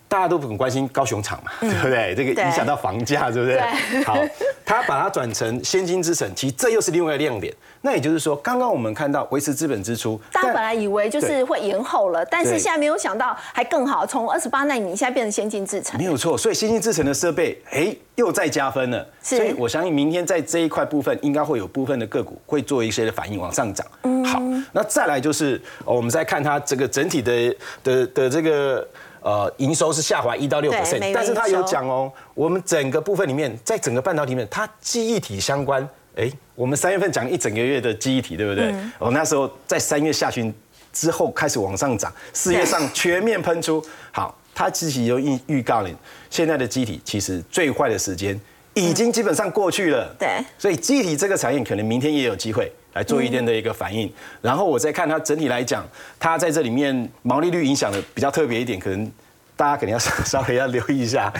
[0.08, 2.14] 大家都很关心高雄厂嘛， 对不对？
[2.14, 3.58] 这个影响到房价，对不对？
[4.04, 4.14] 好，
[4.62, 7.50] 他把它转成先金支撑，其实这又是另外一个亮点。
[7.84, 16.04] 那也就是说，刚刚我们看到维持资本支出，但大家本来以为就是会延后了，但是对现在没有想到还更好，从二十八纳米现在变成先进制程没。
[16.04, 19.06] 有错，所以先进制成的设备，哎，又再加分了。
[19.20, 23.86] 所以我相信明天在这一块部分，应该会有部分的个股会做一些的反应往上涨。
[24.04, 24.40] 嗯好，
[24.72, 28.86] 那再来就是、哦我们再看它这个整体的的的这个。
[29.24, 38.66] 呃，营收是下滑一到六对 percent，但是它有讲哦，我们整个部分里面，在整个半导体里面，它记忆体相关，哎，我们三月份讲一整个月的记忆体，对不对？
[38.66, 40.52] 嗯哦，那时候在三月下旬
[40.92, 43.82] 之后开始往上涨，四月上全面喷出。
[44.10, 45.96] 好，它自己有预预告你，
[46.28, 48.38] 现在的机体其实最坏的时间
[48.74, 50.14] 已经基本上过去了。
[50.18, 54.12] 对所以机体这个产业可能明天也有机会来做一定的一个反应。
[54.40, 59.10] 然后我再看它整体来讲，它在这里面毛利率影响的比较特别一点，可能。
[59.56, 61.32] 大家肯定要稍稍微要留意一下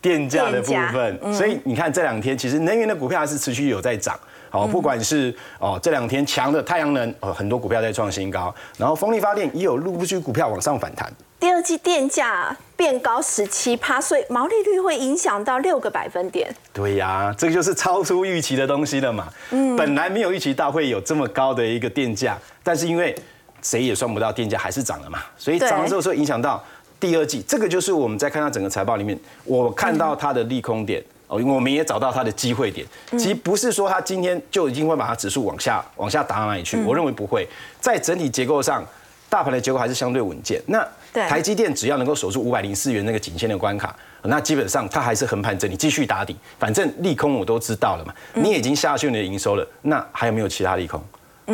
[0.00, 4.18] 电价的部电分，所以你看这两天其实能源的股票还是持续有在涨。
[4.52, 11.08] 好，不管是哦这两天强的太阳能，哦很多股票在创新高，然后风力发电也有陆续股票往上反弹。
[11.38, 16.52] 第二季电价变高十七趴，所以毛利率会影响到六个百分点。
[16.72, 19.28] 对呀，这个就是超出预期的东西了嘛。
[19.52, 23.14] 嗯，本来没有预期到会有这么高的一个电价，但是因为
[23.62, 26.62] 谁也算不到电价还是涨了嘛，所以对涨了之后会影响到
[27.00, 27.42] 第二季。
[27.48, 31.02] 这个就是我们在看它整个财报里面，我看到它的利空点。
[31.26, 37.48] 哦，我们也找到它的机会点，其实不是说它今天就已经会把它指数往下往下打到哪里去，我认为不会。
[37.80, 38.84] 在整体结构上，
[39.28, 40.60] 大盘的结构还是相对稳健。
[40.66, 46.34] 那台积电只要能够守住五百零四元那个颈线的关卡，那基本上它还是横盘整理，继续打底。
[46.58, 51.00] 反正利空我都知道了嘛，你已经下去你的营收了，那还有没有其他利空？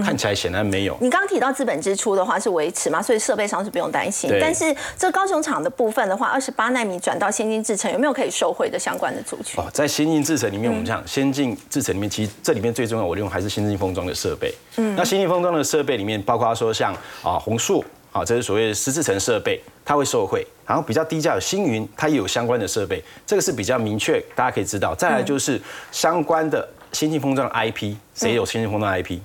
[0.01, 0.97] 看起来显然没有。
[1.01, 4.31] 你刚刚提到资本支出的话是维持嘛，所以设备上是不用担心。
[4.41, 9.63] 但是这高雄厂的部分的话，二十八纳米转到先进制程，有没有可以受惠的相关的族群？
[9.63, 14.53] 哦，在先进制程里面，我们讲先进制程里面，其实这里面最重要，我认为还是先进封装的设备。
[14.77, 20.47] 嗯，那先进封装的设备里面，包括说像啊宏硕啊，这是所谓的十字层设备，它会受惠。
[20.67, 24.93] 然后比较低价的星云，它也有相关的设备，这个是比较明确，大家可以知道。
[24.97, 29.21] 再来就是相关的先进封装的 IP，谁有先进封装的 IP？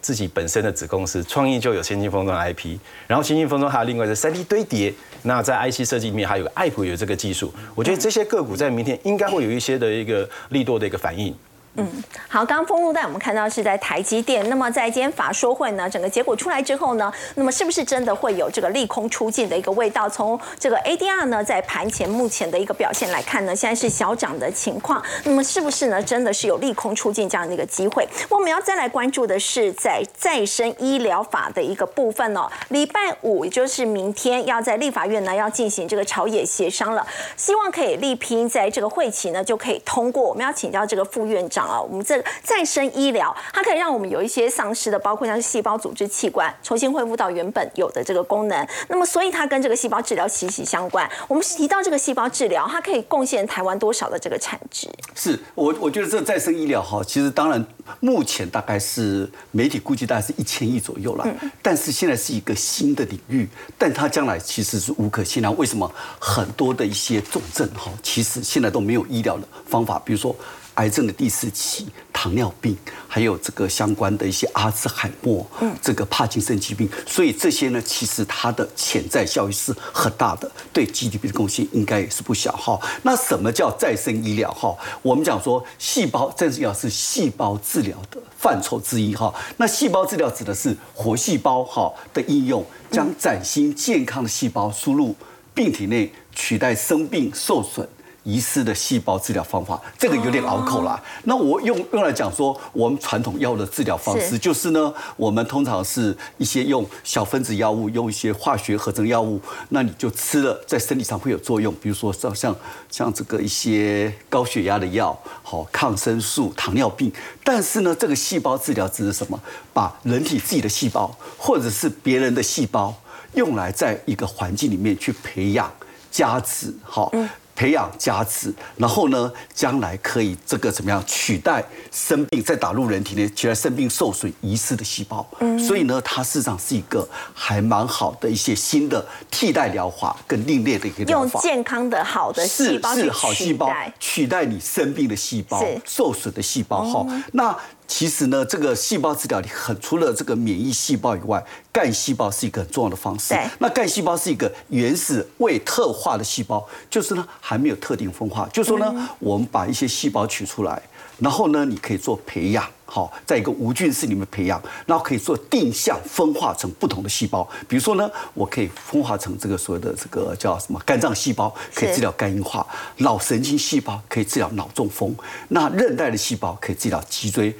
[0.00, 11.34] 自己本身的子公司创意就有先进封装 IP，然后先进封装还有另外的三 D 堆叠，那在 IC 设计里面还有个爱普有这个技术，我觉得这些个股在明天应该会有一些的一个力度的一个反应。
[11.76, 11.88] 嗯
[12.28, 20.08] 好，刚刚封路带我们看到是在台积电，那么在今天法说会呢，整个结果出来之后呢，那么是不是真的会有这个利空出尽的一个味道？
[20.08, 28.06] 从这个 ADR 呢，在盘前目前的一个表现来看呢，现在是小涨的情况，那么是不是呢，真的是有利空出尽这样的一个机会？
[28.28, 37.06] 我们要再来关注的是在再生医疗法的一个部分哦，礼拜五也就是明天要在立法院呢要进行这个朝野协商了，
[37.36, 40.24] 希望可以力拼在这个会期呢就可以通过。
[40.24, 41.59] 我们要请教这个副院长。
[41.66, 48.66] 啊，我们这再生医疗，它可以让我们有一些丧失的，包括像是细胞、组织、器官，重新恢复到原本有的这个功能。
[48.88, 51.08] 那么，所以它跟这个细胞治疗息息相关。
[51.28, 54.88] 我们提到这个细胞治疗，它可以贡献台湾多少的这个产值？
[55.14, 57.64] 是我我觉得这再生医疗哈，其实当然
[58.00, 61.26] 目前大概是媒体估计大概是一千亿左右了，
[61.62, 65.56] 但是现在是一个新的领域，但它将来其实是无可限量。
[65.56, 70.34] 为什么很多的一些重症哈，其实现在都没有医疗的方法，比如说。
[70.74, 75.46] 癌症的第四期、糖尿病，还有这个相关的一些阿兹海默、
[75.82, 82.80] 这个帕金森疾病，所以这些呢，其实它的潜在效益是很大的，对 GDP 的贡献应该也是不小哈。
[83.02, 84.74] 那什么叫再生医疗哈？
[85.02, 89.34] 我们讲说细胞再生医疗是细胞治疗的范畴之一哈。
[89.56, 95.14] 那细胞治疗指的是活细胞哈的应用，将崭新健康的细胞输入
[95.52, 97.86] 病体内，取代生病受损。
[98.22, 101.02] 遗失的细胞治疗方法，这个有点拗口啦。
[101.24, 112.54] 那我用用来讲说，我们传统药物的治疗方式，就是呢，我们通常是一些用小分子药物，用一些化学合成药物，那你就吃了，在身体上会有作用，比如说像像
[112.90, 117.10] 像这个一些高血压的药，好抗生素、糖尿病。
[117.42, 119.40] 但是呢，这个细胞治疗指的是什么？
[119.72, 122.94] 把人体自己的细胞，或者是别人的细胞，
[123.34, 125.72] 用来在一个环境里面去培养。
[126.12, 127.12] 加持，好，
[127.60, 135.28] 培养加值，然后呢，将来可以这个怎么样取代生病，再打入人体内，取代生病受损遗失的细胞。
[135.40, 141.38] 嗯，所以呢，它事实上是一个还蛮好的一些新的替代疗法跟另类的一个疗法。
[141.38, 146.82] 用健康的好的细胞是好细胞取代你生病的细胞、受损的细胞。
[146.84, 147.54] 哈，那。
[147.90, 153.34] 其实呢，这个细胞治疗里很除了这个免疫细胞以外，干细胞是一个很重要的方式。
[153.58, 158.48] 那干细胞是一个原始未特化的细胞，就是呢还没有特定分化。
[158.52, 160.80] 就是说呢，我们把一些细胞取出来，
[161.18, 162.64] 然后呢，你可以做培养。
[162.84, 167.48] 好，在一个无菌室里面培养，然后可以做定向分化成不同的细胞。
[167.68, 172.66] 比如说呢，我可以分化成这个所谓的这个叫什么肝脏细胞，可以治疗肝硬化；
[172.98, 175.12] 脑神经细胞可以治疗脑中风；
[175.48, 177.56] 那韧带的细胞可以治疗脊椎、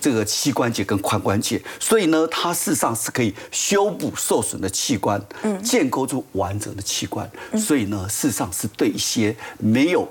[0.00, 1.62] 这个膝关节跟髋关节。
[1.78, 7.30] 所以呢，它事实上是可以修补受损的器官，嗯，建构出完整的器官。
[7.56, 10.08] 所以呢，事实上是对一些没有。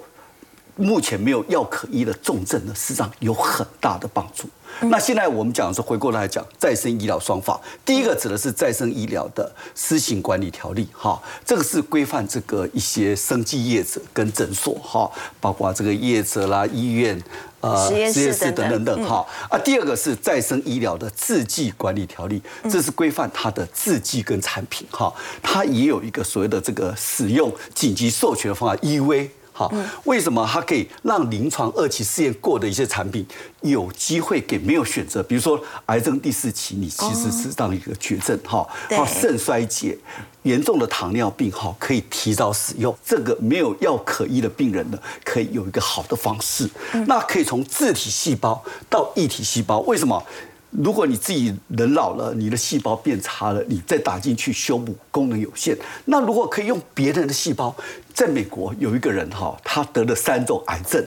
[0.79, 4.47] 目前没有药可医的重症呢，事实际上有很大的帮助。
[4.81, 15.09] 那现在我们讲的是回过来讲再生医疗双法，第一个指的是再生医疗的施行管理条例，哈，这个是规范这个一些生技业者跟诊所，哈，
[15.41, 17.19] 包括这个业者啦、医院、
[17.61, 19.25] 呃实验室等等等，哈。
[19.49, 29.29] 啊，第二个是再生医疗的制剂管理条例，这是规范它的制剂跟产品，哈，它也有一个所谓的这个使用紧急授权方案，EV。
[29.57, 33.25] 好，为什么它可以让临床二期试验过的一些产品
[33.61, 35.23] 有机会给没有选择？
[35.23, 39.97] 比如说癌症第四期，你其实是当一个绝症，哈，好肾衰竭、
[40.43, 42.95] 严重的糖尿病，哈，可以提早使用。
[43.03, 46.69] 这个没有药可医的病人呢，可以有一个好的方式。
[47.07, 50.23] 那可以从自体细胞到异体细胞，为什么？
[50.69, 55.77] 如果你自己人老了，你的细胞变差了，你再打进去修补功能有限。
[56.05, 57.75] 那如果可以用别人的细胞，
[58.13, 61.03] 在美国有一个人哈，他得了三种癌症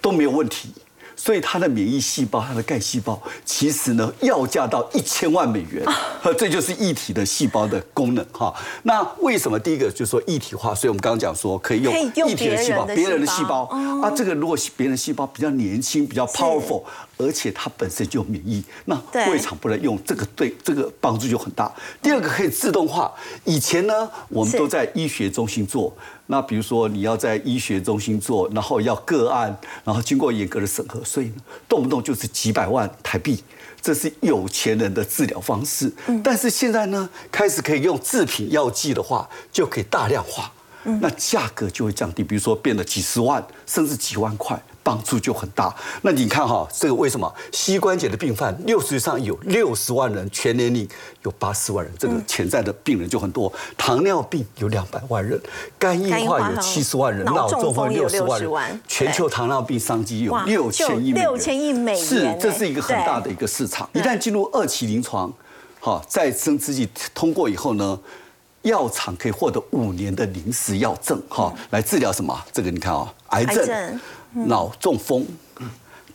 [0.00, 0.70] 都没有问题。
[1.16, 5.86] 所以他的免疫细胞、他的干细胞，其实呢要价到一千万美元，
[6.36, 8.52] 这就是一体的细胞的功能哈。
[8.82, 10.74] 那为什么第一个就是说一体化？
[10.74, 11.94] 所以我们刚刚讲说可以用
[12.26, 13.62] 一体的细胞、别人的细胞
[14.02, 14.10] 啊。
[14.10, 16.82] 这个如果别人细胞比较年轻、比较 powerful，
[17.16, 19.00] 而且它本身就有免疫，那
[19.30, 21.72] 胃肠不能用这个，对这个帮助就很大。
[22.02, 23.12] 第二个可以自动化，
[23.44, 25.96] 以前呢我们都在医学中心做。
[26.26, 31.30] 那比如说你要在医学中心做，然后要个案，然后经过严格的审核，所以
[31.68, 33.44] 动不动就是几百万台币，
[33.82, 35.92] 这是有钱人的治疗方式。
[36.22, 40.50] 但是现在呢，开始可以用制品药剂的话，就可以大量化，
[40.82, 44.58] 那价格就会降低，比如说变得几十万甚至几万块。
[44.84, 45.74] 帮助就很大。
[46.02, 50.88] 那你看哈，这个为什么膝关节的病犯六十以上有六十万人，全年龄
[51.22, 53.52] 有八十万人，这个潜在的病人就很多。
[53.76, 55.40] 糖尿病有两百万人，
[55.78, 58.80] 肝硬化有七十万人，脑中风有六十万人。
[58.86, 63.88] 全球糖尿病商机有六千亿美元，六千亿美元是这是一个很大的一个市场。
[63.94, 65.32] 一旦进入二期临床，
[65.80, 67.98] 哈，再生之剂通过以后呢，
[68.62, 72.38] 药厂可以获得五年的临时药证，哈，来治疗什么？
[72.52, 74.00] 这个你看啊，癌症。
[74.34, 75.26] 脑中风、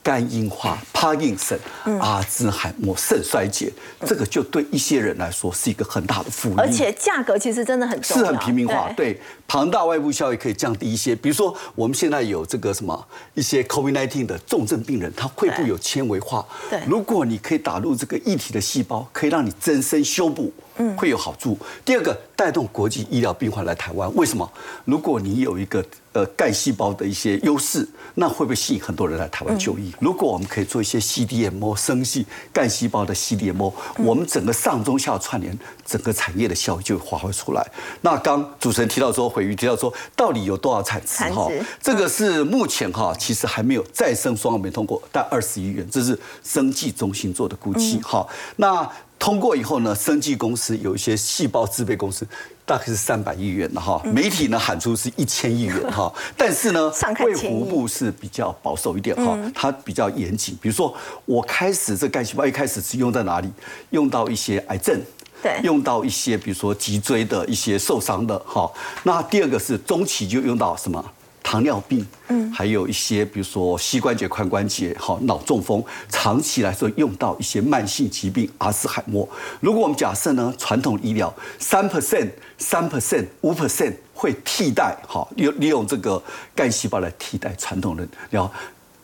[0.02, 1.60] 肝硬化、帕金森、
[2.00, 3.72] 阿兹海默、肾衰竭，
[4.06, 9.20] 这个就对一些人来说是一个很大的负担，而且价格其实真的很是很平民化，对。
[9.48, 11.16] 庞大外部效益可以降低一些。
[11.16, 20.54] 比如说，我们现在有这个什么一些 COVID-19 的重症病人，他肺部有纤维化，对，如果你可以打入这个异体的细胞，可以让你增生修补。
[20.98, 21.58] 会有好处。
[21.84, 24.50] 第二个，带动国际医疗病患来台湾，为什么？
[24.86, 29.94] 如果你有一个呃干细胞的一些优势，那会不会吸引很多人来台湾就医？
[30.00, 37.66] 如果我们可以做一些 CDMO 生系干细胞的 CDMO，我们整个上中下串联，整个产业的效益就会发挥出来。
[38.02, 41.24] 那刚主持人提到说，回鱼提到说，到底有多少产值？
[41.34, 41.50] 哈，
[41.82, 48.00] 这个是目前哈，其实还没有再生双没通过，但二十亿元，这是生技中心做的估计。
[48.02, 48.90] 哈，那。
[49.20, 52.26] 通过以后呢，生技公司有一些细胞制备公司，
[52.66, 54.02] 大概是三百亿元的哈。
[54.06, 60.58] 媒体呢喊出是一千亿元哈， 但是呢，卫福部是比较保守一点哈，它比较严谨。
[60.62, 63.52] 比如说，我开始这干细胞一开始是用在哪里？
[63.90, 64.98] 用到一些癌症，
[65.44, 68.72] 对，用到一些比如说脊椎的一些受伤的哈。
[69.04, 71.04] 那第二个是中期就用到什么？
[71.50, 79.28] 糖尿病，嗯，还有一些比如说膝关节、髋关节、好脑中风，长期来说用到一些慢性疾病，阿斯海默。
[79.60, 82.30] 如果我们假设呢，传统医疗三 percent、
[82.60, 86.22] 三 percent、五 percent 会替代，好，利利用这个
[86.54, 88.52] 干细胞来替代传统的疗。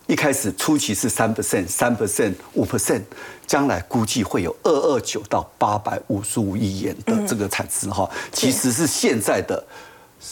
[0.05, 3.01] 一开始初期是三 percent、三 percent、五 percent，
[3.47, 9.65] 将来估计会有二二九到八百五十五亿元的这个产值哈，其实是现在的。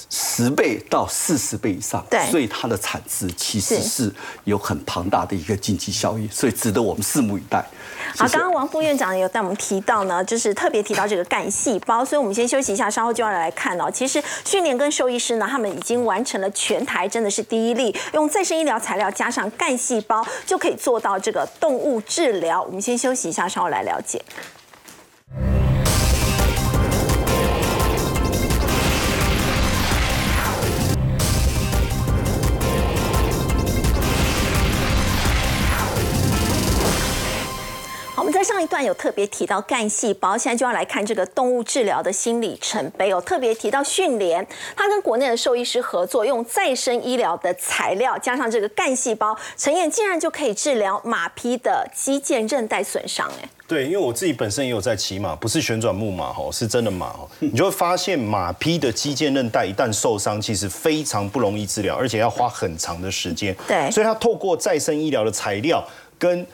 [0.10, 4.12] 十倍到四十倍以上，对，所以它的产值其实是
[4.44, 7.64] 有很庞大的一个经济效益，所以值得我们拭目以待。
[8.18, 13.90] 好，刚刚王副院长有带我们提到呢，就是特别提到这个干细胞，所以我们先休息一下，稍后就要来看哦。
[13.92, 22.62] 其实训练跟兽医师呢，他们已经完成了全台真的是第一例，用再生医疗材料加上干细胞就可以做到这个动物治疗。
[22.62, 24.22] 我们先休息一下，稍后来了解。
[38.64, 44.46] 一段有特别提到干细胞，现在就要来看这个动物治疗的新里程碑哦特别提到训练，
[44.76, 63.54] 它跟国内的兽医师合作，用再生医疗的材料加上这个干细胞，陈燕竟然就可以治疗马匹的肌腱韧带损伤，哎，对，因为我自己本身也有在骑马，不是旋转木马哦，是真的马哦，你就会发现马匹的肌腱韧带一旦受伤，其实非常不容易治疗，而且要花很长的时间。
[63.68, 65.84] 对，所以它透过再生医疗的材料
[66.18, 66.46] 跟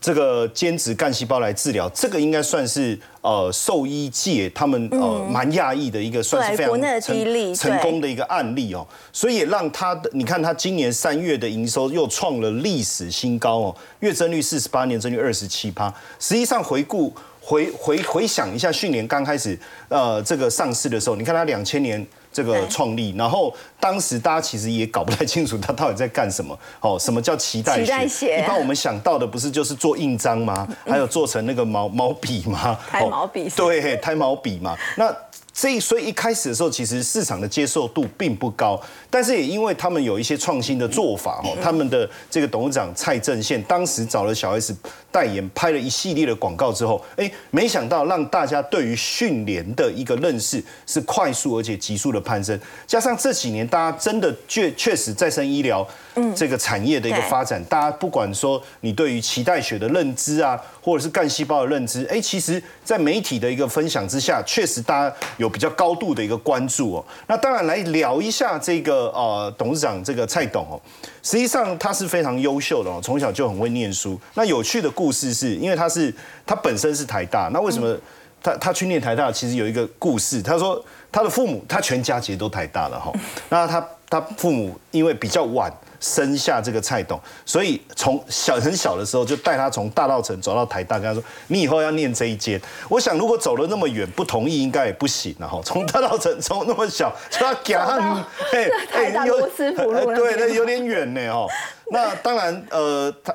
[0.00, 8.86] 这个兼职干细胞来治疗，这个应该算是呃兽医界他们呃蛮讶异的一个，算是非常成成功的一个案例哦。
[9.12, 15.92] 所以也让他的，你看他今年三月的营收又创了历史新高哦，月增率四十八，年增率二十七趴。
[16.18, 19.58] 实际上回顾回回回想一下，去年刚开始
[19.88, 22.06] 呃这个上市的时候，你看它两千年。
[22.32, 26.58] 这个创立，然后当时大家其实也搞不太清楚他到底在干什么。
[26.80, 28.42] 哦，什么叫脐带血？
[28.42, 30.66] 一般我们想到的不是就是做印章吗？
[30.86, 32.78] 还有做成那个毛毛笔吗？
[32.90, 33.48] 胎毛笔。
[33.50, 34.76] 对，胎毛笔嘛。
[34.96, 35.14] 那。
[35.54, 38.80] 这所以一开始的时候，其实市场的接受度并不高，
[39.10, 44.74] 但是也因为他们有一些创新的做法哦，他们的这个董事长蔡正宪当时找了小 S
[45.10, 55.86] 代言，拍了一系列的广告之后，哎，没想到让大家对于训练的一个认识是快速而且急速的攀升，加上这几年大家真的确确实再生医疗。
[56.34, 67.04] 这个产业的一个发展，大家不管说你对于脐带血的认知啊，或者是干细胞的认知，哎，其实，在媒体的一个分享之下，确实大家有比较高度的一个关注哦。
[67.26, 70.80] 那当然来聊一下这个呃董事长这个蔡董哦，
[71.22, 74.20] 实际上他是非常优秀的哦，从小就很会念书。
[74.34, 77.96] 那有趣的故事是因为他是他本身是台大，那为什么
[78.42, 79.32] 他他去念台大？
[79.32, 83.10] 其实有一个故事，他说他的父母他全家其实都台大了哈，
[83.48, 85.72] 那他他父母因为比较晚。
[86.02, 95.60] 生下这个蔡董，所以从小很小的时候就带他从大道城走到台大，跟他说：“你以后要念这一间。”我想如果走了那么远，不同意应该也不行了哈。
[95.64, 97.86] 从大道城从那么小就要讲，
[98.52, 101.46] 哎 哎，有对，那有点远呢哦。
[101.92, 103.34] 那当然，呃，他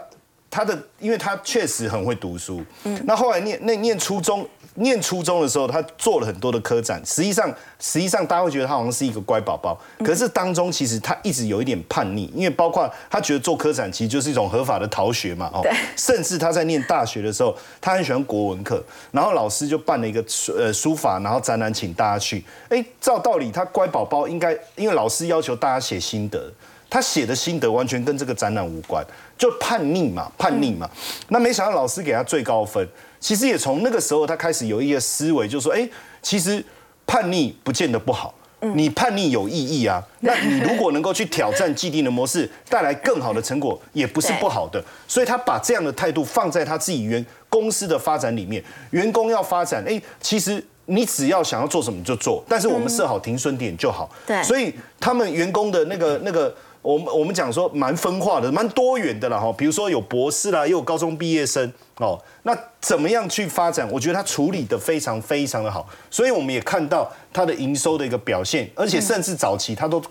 [0.51, 4.47] 他的，因为他确实很会读书，嗯，那后来念那念初中。
[4.79, 7.01] 念初中的时候，他做了很多的科展。
[7.05, 15.65] 实际上，实际上大家会觉得他好像是一个乖宝宝，可是当中其实他一直有一点叛逆，因为包括他觉得做科展其实就是一种合法的逃学嘛，哦，
[15.95, 20.23] 甚至他在念大学的时候，他很喜欢国文课，然后老师就办了一个
[20.55, 22.43] 呃书法，然后展览请大家去。
[22.69, 26.51] 哎，照道理他乖宝宝应该，因为老师要求大家写心得，
[26.89, 29.03] 他写的心得完全跟这个展览无关，
[29.37, 30.87] 就叛逆嘛，叛逆嘛。
[31.29, 32.87] 那没想到老师给他最高分。
[33.27, 35.85] 其实也从那个时候，他开始有一个思维，就是说：哎，
[36.21, 36.63] 其实
[37.05, 38.33] 叛逆不见得不好，
[38.73, 40.01] 你叛逆有意义啊。
[40.21, 44.81] 那你如果能够去挑战既定的模式，带来更好的成果，也不是不好的。
[45.09, 48.63] 所以他把这样的态度放在他自己原公司的发展里面。
[48.91, 54.09] 员工要发展，哎，其实你只要想要做什么就做，但是我们设好停损点就好。
[54.25, 56.55] 对，所以他们员工的那个那个。
[56.87, 59.53] 我们我们讲说蛮分化的，蛮多元的了哈。
[59.57, 62.17] 比如说有博士啦，也有高中毕业生哦。
[62.43, 63.85] 那怎么样去发展？
[63.91, 65.85] 我觉得他处理的非常非常的好。
[66.09, 70.01] 所以我们也看到他的营收的一个表现，而且甚至早期他都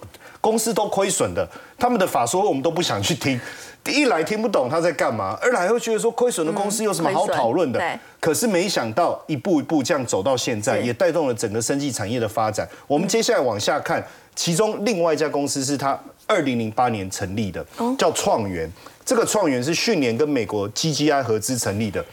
[0.42, 1.48] 公司都亏损的，
[1.78, 3.40] 他们的法说我们都不想去听。
[3.86, 7.80] 一来听不懂他在干嘛，二来会觉得说亏损的公司有什么好讨论的？
[8.20, 12.68] 可是没想到一步一步这样走到现在，也带动了整个生技产业的发展。
[12.86, 14.04] 我们接下来往下看，
[14.34, 15.98] 其中另外一家公司是他。
[16.26, 17.64] 二零零八年成立的，
[17.98, 18.70] 叫创元。
[19.04, 22.04] 这个创元是去年跟美国 GGI 合资成立的。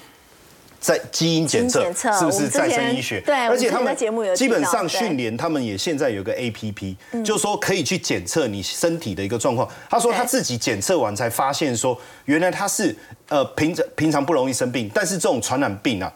[0.80, 3.22] 在基因检测是不是再生医学？
[3.22, 3.95] 对而且他们
[4.36, 9.66] 基本上训练，他们也现在有个 A P P，就是说可以去检测你身体的一个状况。
[9.89, 12.93] 他说他自己检测完才发现说，原来他是
[13.30, 16.11] 呃平常平常不容易生病，但是这种传染病啊。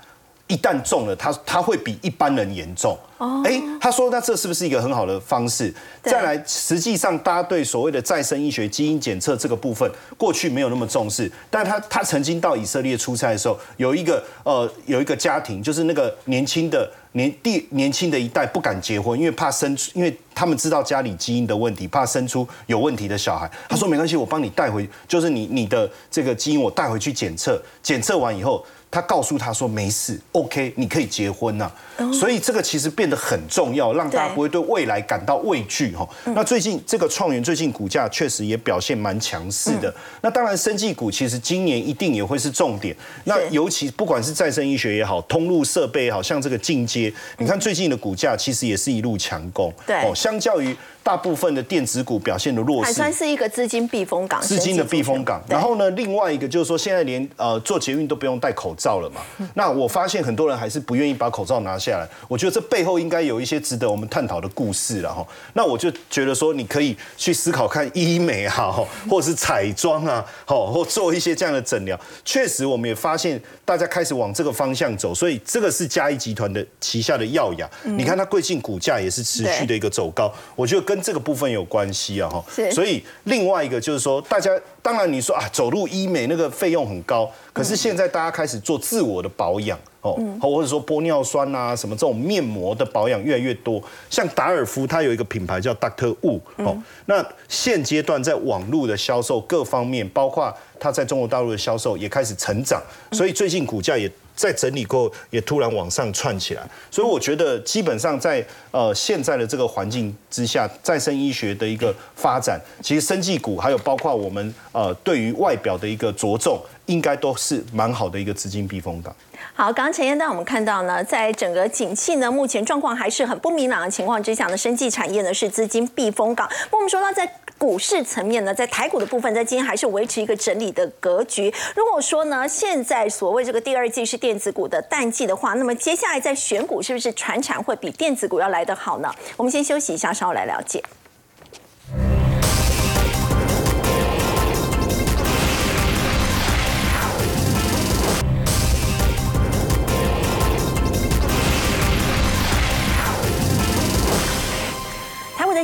[0.47, 2.97] 一旦中了，他他会比一般人严重。
[3.17, 5.73] 哦，哎，他说那这是不是一个很好的方式？
[6.03, 11.29] 再来，实际上大家对所谓的再生医学、基因检测这个部分，过去没有那么重视。
[11.49, 23.49] 但他他曾经到以色列出差的时候，有一个呃有一个家庭，就是那个年轻的年第年轻的一代不敢结婚，因为怕生出，因为他们知道家里基因的问题，怕生出有问题的小孩。
[23.67, 28.63] 他说没关系，我帮你带回，就是你你的这个基因我带回去检测，检测完以后。
[28.89, 31.69] 他告诉他说没事，OK，你可以结婚呐、
[32.13, 36.07] 所以这个其实变得很重要，让大家不会对未来感到畏惧哈。
[36.25, 39.93] 那最近这个创元最近股价确实也表现蛮强势的。
[40.21, 42.95] 那当然，生技股其实今年一定也会是重点。
[43.25, 49.71] 那尤其不管是再生医学也好，通路设备也好像这个进阶，你看最近的股价其实也是一路强攻。
[49.85, 50.75] 对哦，相较于
[51.07, 55.41] 大部分的电子股表现的弱势，还算是一个资金避风港，资金的避风港。
[55.47, 59.21] 然后呢，另外一个就是说，现在连呃做捷运都不用戴口罩了嘛。
[59.53, 62.05] 那我发现很多人还是不愿意把口罩拿下来。
[62.27, 65.25] 我觉得这背后应该有一些值得我们探讨的故事了哈。
[65.53, 71.97] 那我就觉得说，你可以去思考看医美啊，哈 或者是彩妆啊，好，或做一些这样的诊疗。
[72.25, 77.69] 确实，我们也发现大家开始往这个方向走，所以这个是嘉义集团的旗下的耀雅。
[77.85, 82.43] 你看它最近股价也是持续的一个走高，我觉得跟这个部分有关系啊哈。
[82.71, 93.81] 所以另外一个就是说，大家当然你说啊，走入医美那个费用很高，可是现在大家开始做自我的保养哦，或者说玻尿酸啊什么这种面膜的保养越来越多。
[94.09, 102.81] 像达尔夫它有一个品牌叫 Doctor Wu 哦，那现阶段在网络的销售各方面，包括它在中国大陆的销售也开始成长，
[103.11, 104.11] 所以最近股价也。
[104.37, 119.13] 在整理过后，也突然往上窜起来，所以我觉得基本上在呃现在的这个环境之下，再生医学的一个发展，其实生技股还有包括我们呃对于外表的一个着重，应该都是蛮好的一个资金避风港。
[119.53, 126.47] 好，刚刚陈燕带我们看到呢，在整个景气呢，目前状况还是很不明朗的情况之下呢，生技产业呢是资金避风港。
[126.71, 127.27] 那我们说到在
[127.57, 131.53] 股市层面呢，在台股的部分，在今天还是维持一个整理的格局。
[131.75, 139.11] 如果说呢，现在所谓这个第二季是电子股的淡季的话，那么接下来在选股是不是船产会比电子股要来得好呢？
[139.35, 140.83] 我们先休息一下，稍后来了解。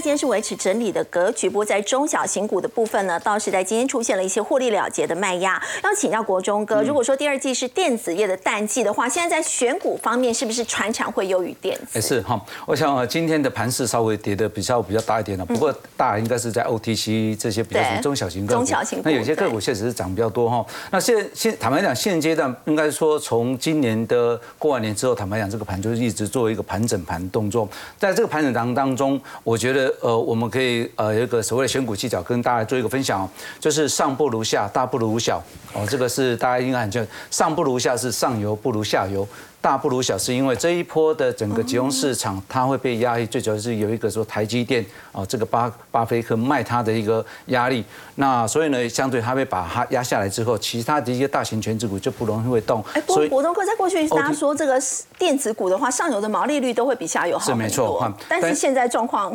[0.03, 5.53] 今天是维持整理的格局，不过在中小型股的部分呢，倒是在今天出现了一些获利了结的卖压。
[5.81, 11.91] 要请教国中哥，如果说第二季是电子业的淡季的话，现在在选股方面是不是船厂会优于电子？
[11.93, 20.65] 也是哈，我想呃今天的盘势稍微跌的比较比较大一点了，不过大应该是在 OTC 这些比较中小型个股，中小型股那有些个股确实是涨比较多哈。
[20.91, 27.65] 那现现坦白讲，现阶段应该说从今年的过完年之后，坦白讲这个盘就是一直做一个盘整盘动作，
[27.97, 33.29] 在这个盘整当当中，我觉得呃我们可以呃有一个所谓的选股技巧跟大家做一个分享哦，
[33.59, 35.41] 就是上不如下，大不如小
[35.73, 39.27] 哦，这个是大家应该很清楚，上不如下是上游不如下游。
[39.63, 47.81] 大不如小，是因为这一波的整个集中市场，它会被压抑，最主要是有一个说台积电哦，这个巴巴菲特卖它的一个压力，
[48.15, 54.77] 那所以呢，相对它会把它压下来之后，其他的一些大型全指股就不容易会动哎，，不过国中哥在过去大家说这个
[55.17, 59.31] 电子股的话，上游的毛利率都会比下游好是没错但是现在状况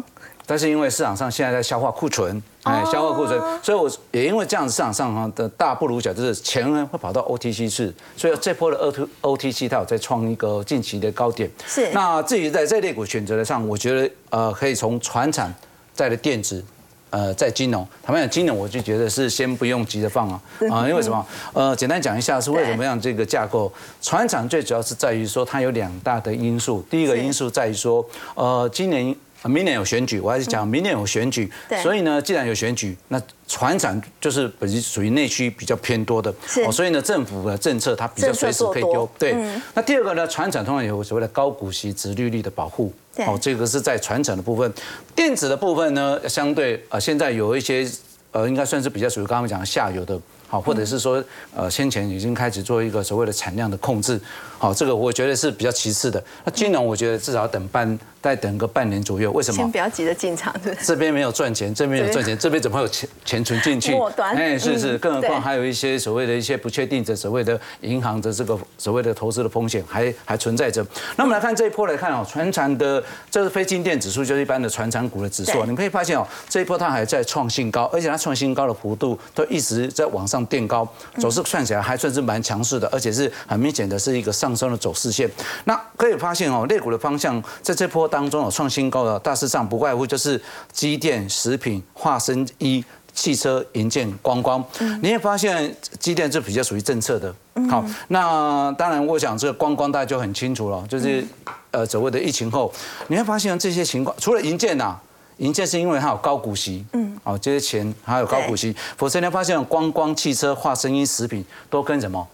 [0.49, 11.51] 但是因为市场上现在在消化库存，哎，消化库存，所以我也因为这样子市场上哈的大不如小，就是钱呢会跑到 OTC 去，所以这波的 O T OTC 它有在创一个近期的高点。
[11.66, 15.55] 是那至于在这类股选择的上，我觉得呃可以从船产
[15.92, 16.64] 在的电子。
[17.11, 20.38] 呃，在金融，坦白讲，金融我就觉得是先不用急着放啊
[20.70, 21.26] 啊，因为什么？
[21.55, 23.72] 呃，简单讲一下是为什么样这个架构？
[24.03, 29.16] 船厂最主要是在于说它有两大的因素，第一个因素在于说，呃，今年。
[29.43, 36.32] 呃明年有选举，我还是讲明年有选举对，所以呢，既然有选举，那船长就是本身属于内需比较偏多的，
[36.66, 39.09] 哦，所以呢，政府的政策它比较随时可以丢。
[39.18, 44.72] 对嗯，那第二个呢，船长通常有所谓的高股息、殖利率的保护，对哦，这个是在船长的部分。
[45.14, 47.89] 电子的部分呢，相对呃，现在有一些
[48.32, 50.20] 呃，应该算是比较属于刚刚讲的下游的。
[50.49, 51.22] 好，或者是说
[51.55, 54.20] 呃先前已经开始做一个所谓的产量的控制，
[54.59, 56.22] 好，这个我觉得是比较其次的。
[56.44, 59.59] 那金融我觉得至少要等半再等个半年左右，为什么？
[59.59, 60.74] 先不要急着进场，对？
[60.82, 63.92] 这边没有赚钱，这边有赚钱，这边怎么会有钱钱存进去？
[63.92, 70.84] 末端哎，是是，嗯更何况还有一些所谓的一些不确定的所谓的银行的这个所谓的投资的风险还还存在着。
[71.16, 80.86] 那我们来看这一波来看哦，船产的这是非金电指数，就是一般的船产股的指数啊，你们可以发现哦，这一波它还在创新高，而且它创新高的幅度都一直在往上垫高，
[81.18, 85.30] 走势算起来还算是蛮强势的，而且是很明显的是一个上升的走势线。
[85.64, 90.41] 那可以发现哦，类股的方向在这波当中有创新高的，大致上不外乎就是
[90.72, 92.84] 机电、食品、化生衣。
[93.14, 94.64] 汽车、银建、观光，
[95.03, 97.34] 你也发现机电是比较属于政策的。
[97.68, 101.26] 好，那当然，我想这个观光大家就很清楚了，就是
[101.72, 102.72] 呃所谓的疫情后，
[103.09, 104.97] 你会发现这些情况，除了银建呐。
[105.39, 112.26] 银建是因为它有高股息，嗯，哦，这些钱还有高股息，否则你会发现观光、汽车、化生音、食品都跟什么？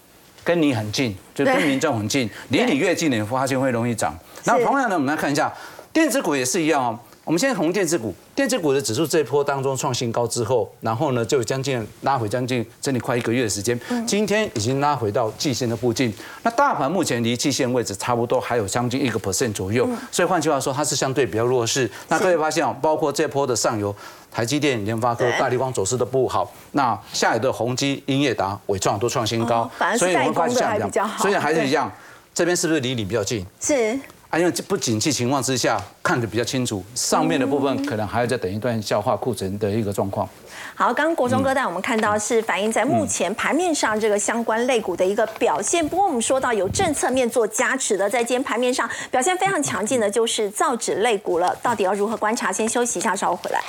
[0.42, 4.14] 跟你很近，就跟对民众很近，离你越近，你会发现会容易涨。
[4.44, 5.50] 那同样的，我们来看一下
[5.92, 6.98] 电子股也是一样哦。
[7.24, 16.12] 我们现在红电子股，电子股的指数这一波当中创新高之后，然后呢就将近拉回将近整理快一个月的时间，今天已经拉回到季线的附近。
[16.42, 21.90] 那大盘目前离季线位置差不多还有将近一个 percent 左右，所以换句话说，它是相对比较弱势。
[22.08, 23.94] 那各位发现哦，包括这波的上游。
[24.30, 31.88] 台积电、联发科、对大力光走势都不好，那下游的宏基、英业达、伟创都创新高所以我们发现代工的还比较好所以还是一样，
[32.34, 33.46] 这边是不是离你比较近？
[33.60, 33.96] 是
[34.34, 40.28] 啊，因为不景气情况之下，看得比较清楚，上面的部分可能还要再等一段消化库存的一个状况。
[40.74, 45.88] 好，刚刚国中哥带我们看到是反映在目前盘面上这个相关类股的一个表现。
[45.88, 51.56] 不过我们说到有政策面做加持的，在今天盘面上表现非常强劲的就是造纸类股了。
[51.62, 52.50] 到底要如何观察？
[52.50, 53.60] 先休息一下，稍后回来。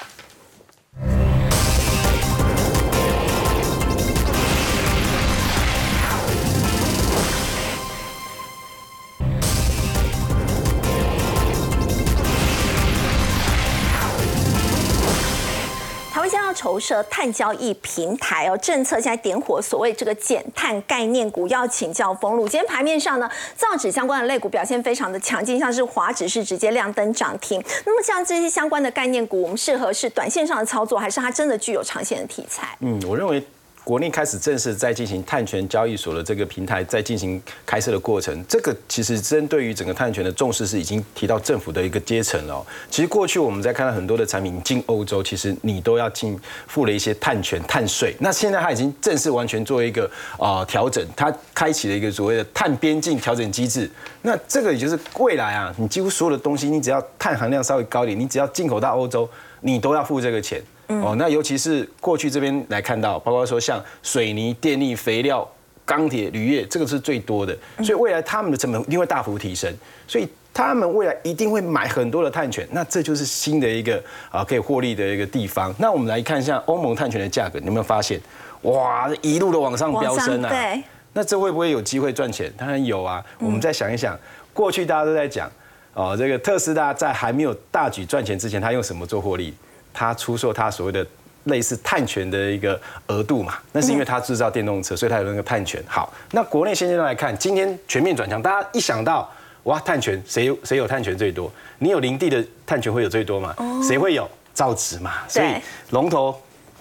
[16.76, 22.48] 湾将要筹设碳交易平台哦，政策现在点火所谓这个减碳概念股，要请教封路。
[22.48, 27.64] 今天盘面上呢，造纸相关的类股表现非常的强劲，像是华纸是直接亮灯涨停。
[27.86, 32.76] 那么像这些相关的概念股，我们适合是短线上的操作，还是它真的具有长线的题材？
[32.82, 33.44] 嗯，我认为
[33.86, 42.66] 国内开始正式在进行碳权交易所的这个平台在进行开设的过程，这个其实针对于整个碳权的重视是已经提到政府的一个阶层了。
[42.90, 48.16] 其实过去我们在看到很多的产品进欧洲，其实你都要进付了一些碳权、碳税。
[48.20, 50.10] 那现在它已经正式完全做一个
[50.40, 53.88] 啊调整，它开启了一个所谓的碳边境调整机制。
[54.24, 59.30] 那这个也就是未来啊，你几乎所有的东西，你只要碳含量稍微高一点，你只要进口到欧洲，
[59.62, 60.60] 你都要付这个钱。
[60.88, 65.48] 哦，那尤其是过去这边来看到，包括说像水泥、电力、肥料、
[65.86, 69.74] 钢铁、铝业，这个是最多的，所以未来他们的成本一定会大幅提升，
[70.08, 75.74] 所以他们未来一定会买很多的碳权，那这就是新的一个啊可以获利的一个地方。
[75.78, 78.20] 那我们来看一下欧盟碳权的价格，你有没有发现？
[78.62, 80.50] 哇，一路的往上飙升啊！
[80.50, 80.82] 对，
[81.14, 82.52] 那这会不会有机会赚钱？
[82.58, 83.24] 当然有啊。
[83.38, 84.18] 我们再想一想，
[84.54, 85.48] 过去大家都在讲，
[85.94, 89.54] 哦，这个特斯拉在还没有大举赚钱之前，他用什么做获利？
[89.96, 91.04] 他出售他所谓的
[91.46, 95.82] 类似碳权的一个额度嘛，那是因为他制造电动车，所以他有那个碳权。
[95.88, 99.32] 好，那国内现阶段来看，今天全面转向，大家一想到
[99.64, 101.50] 哇碳权，谁谁有碳权最多？
[101.80, 103.56] 你有林地的碳权会有最多嘛？
[103.82, 104.30] 谁会有？
[104.56, 105.48] 造纸嘛，所以
[105.90, 106.34] 龙头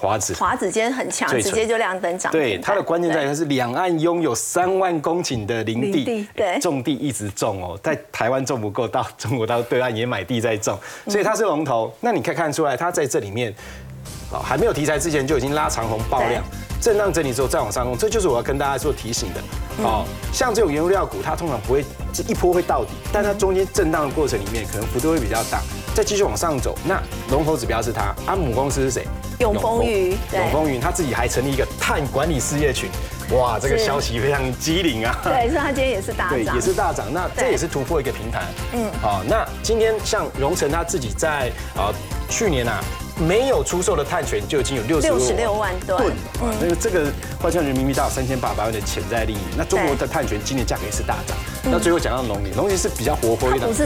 [0.04, 0.34] 华子。
[0.34, 2.40] 华子今天很强，直接就亮灯涨停。
[2.40, 10.78] 对，它的关键在于它是两岸拥有三万公顷的林地对种地一直种哦，在台湾种不够，到中国到对岸也买地在种，
[11.08, 11.92] 所以它是龙头。
[12.00, 13.52] 那你可以看出来，它在这里面，
[14.30, 16.44] 哦，还没有题材之前就已经拉长红爆量，
[16.84, 19.40] 震荡整理之后再往上攻，这就是我要跟大家做提醒的。
[19.82, 20.04] 哦，
[20.34, 21.82] 像这种原物料股，它通常不会
[22.12, 25.62] 这一波会到底，但它中间震荡的过程里面，可能幅度会比较大，
[25.94, 26.76] 再继续往上走。
[26.86, 29.06] 那龙头指标是它，啊，母公司是谁？
[29.38, 32.90] 永丰云对永丰云他自己还成立一个碳管理事业群，
[33.30, 35.18] 哇，这个消息非常机灵啊。
[35.24, 37.06] 对，所以它今天也是大对，涨，也是大涨。
[37.10, 38.42] 那这也是突破一个平台。
[38.74, 41.88] 嗯嗯，好，那今天像荣成他自己在啊
[42.28, 42.78] 去年啊
[43.18, 47.06] 没有出售的碳权就已经有六十六十六万吨吨，啊，那个这个
[47.40, 49.38] 换算人民币大概三千八百万的潜在利益。
[49.56, 51.36] 那中国的碳权今年价格也是大涨。
[51.64, 53.74] 那最后讲到农林，农林是比较活泼一点不。
[53.74, 53.82] 是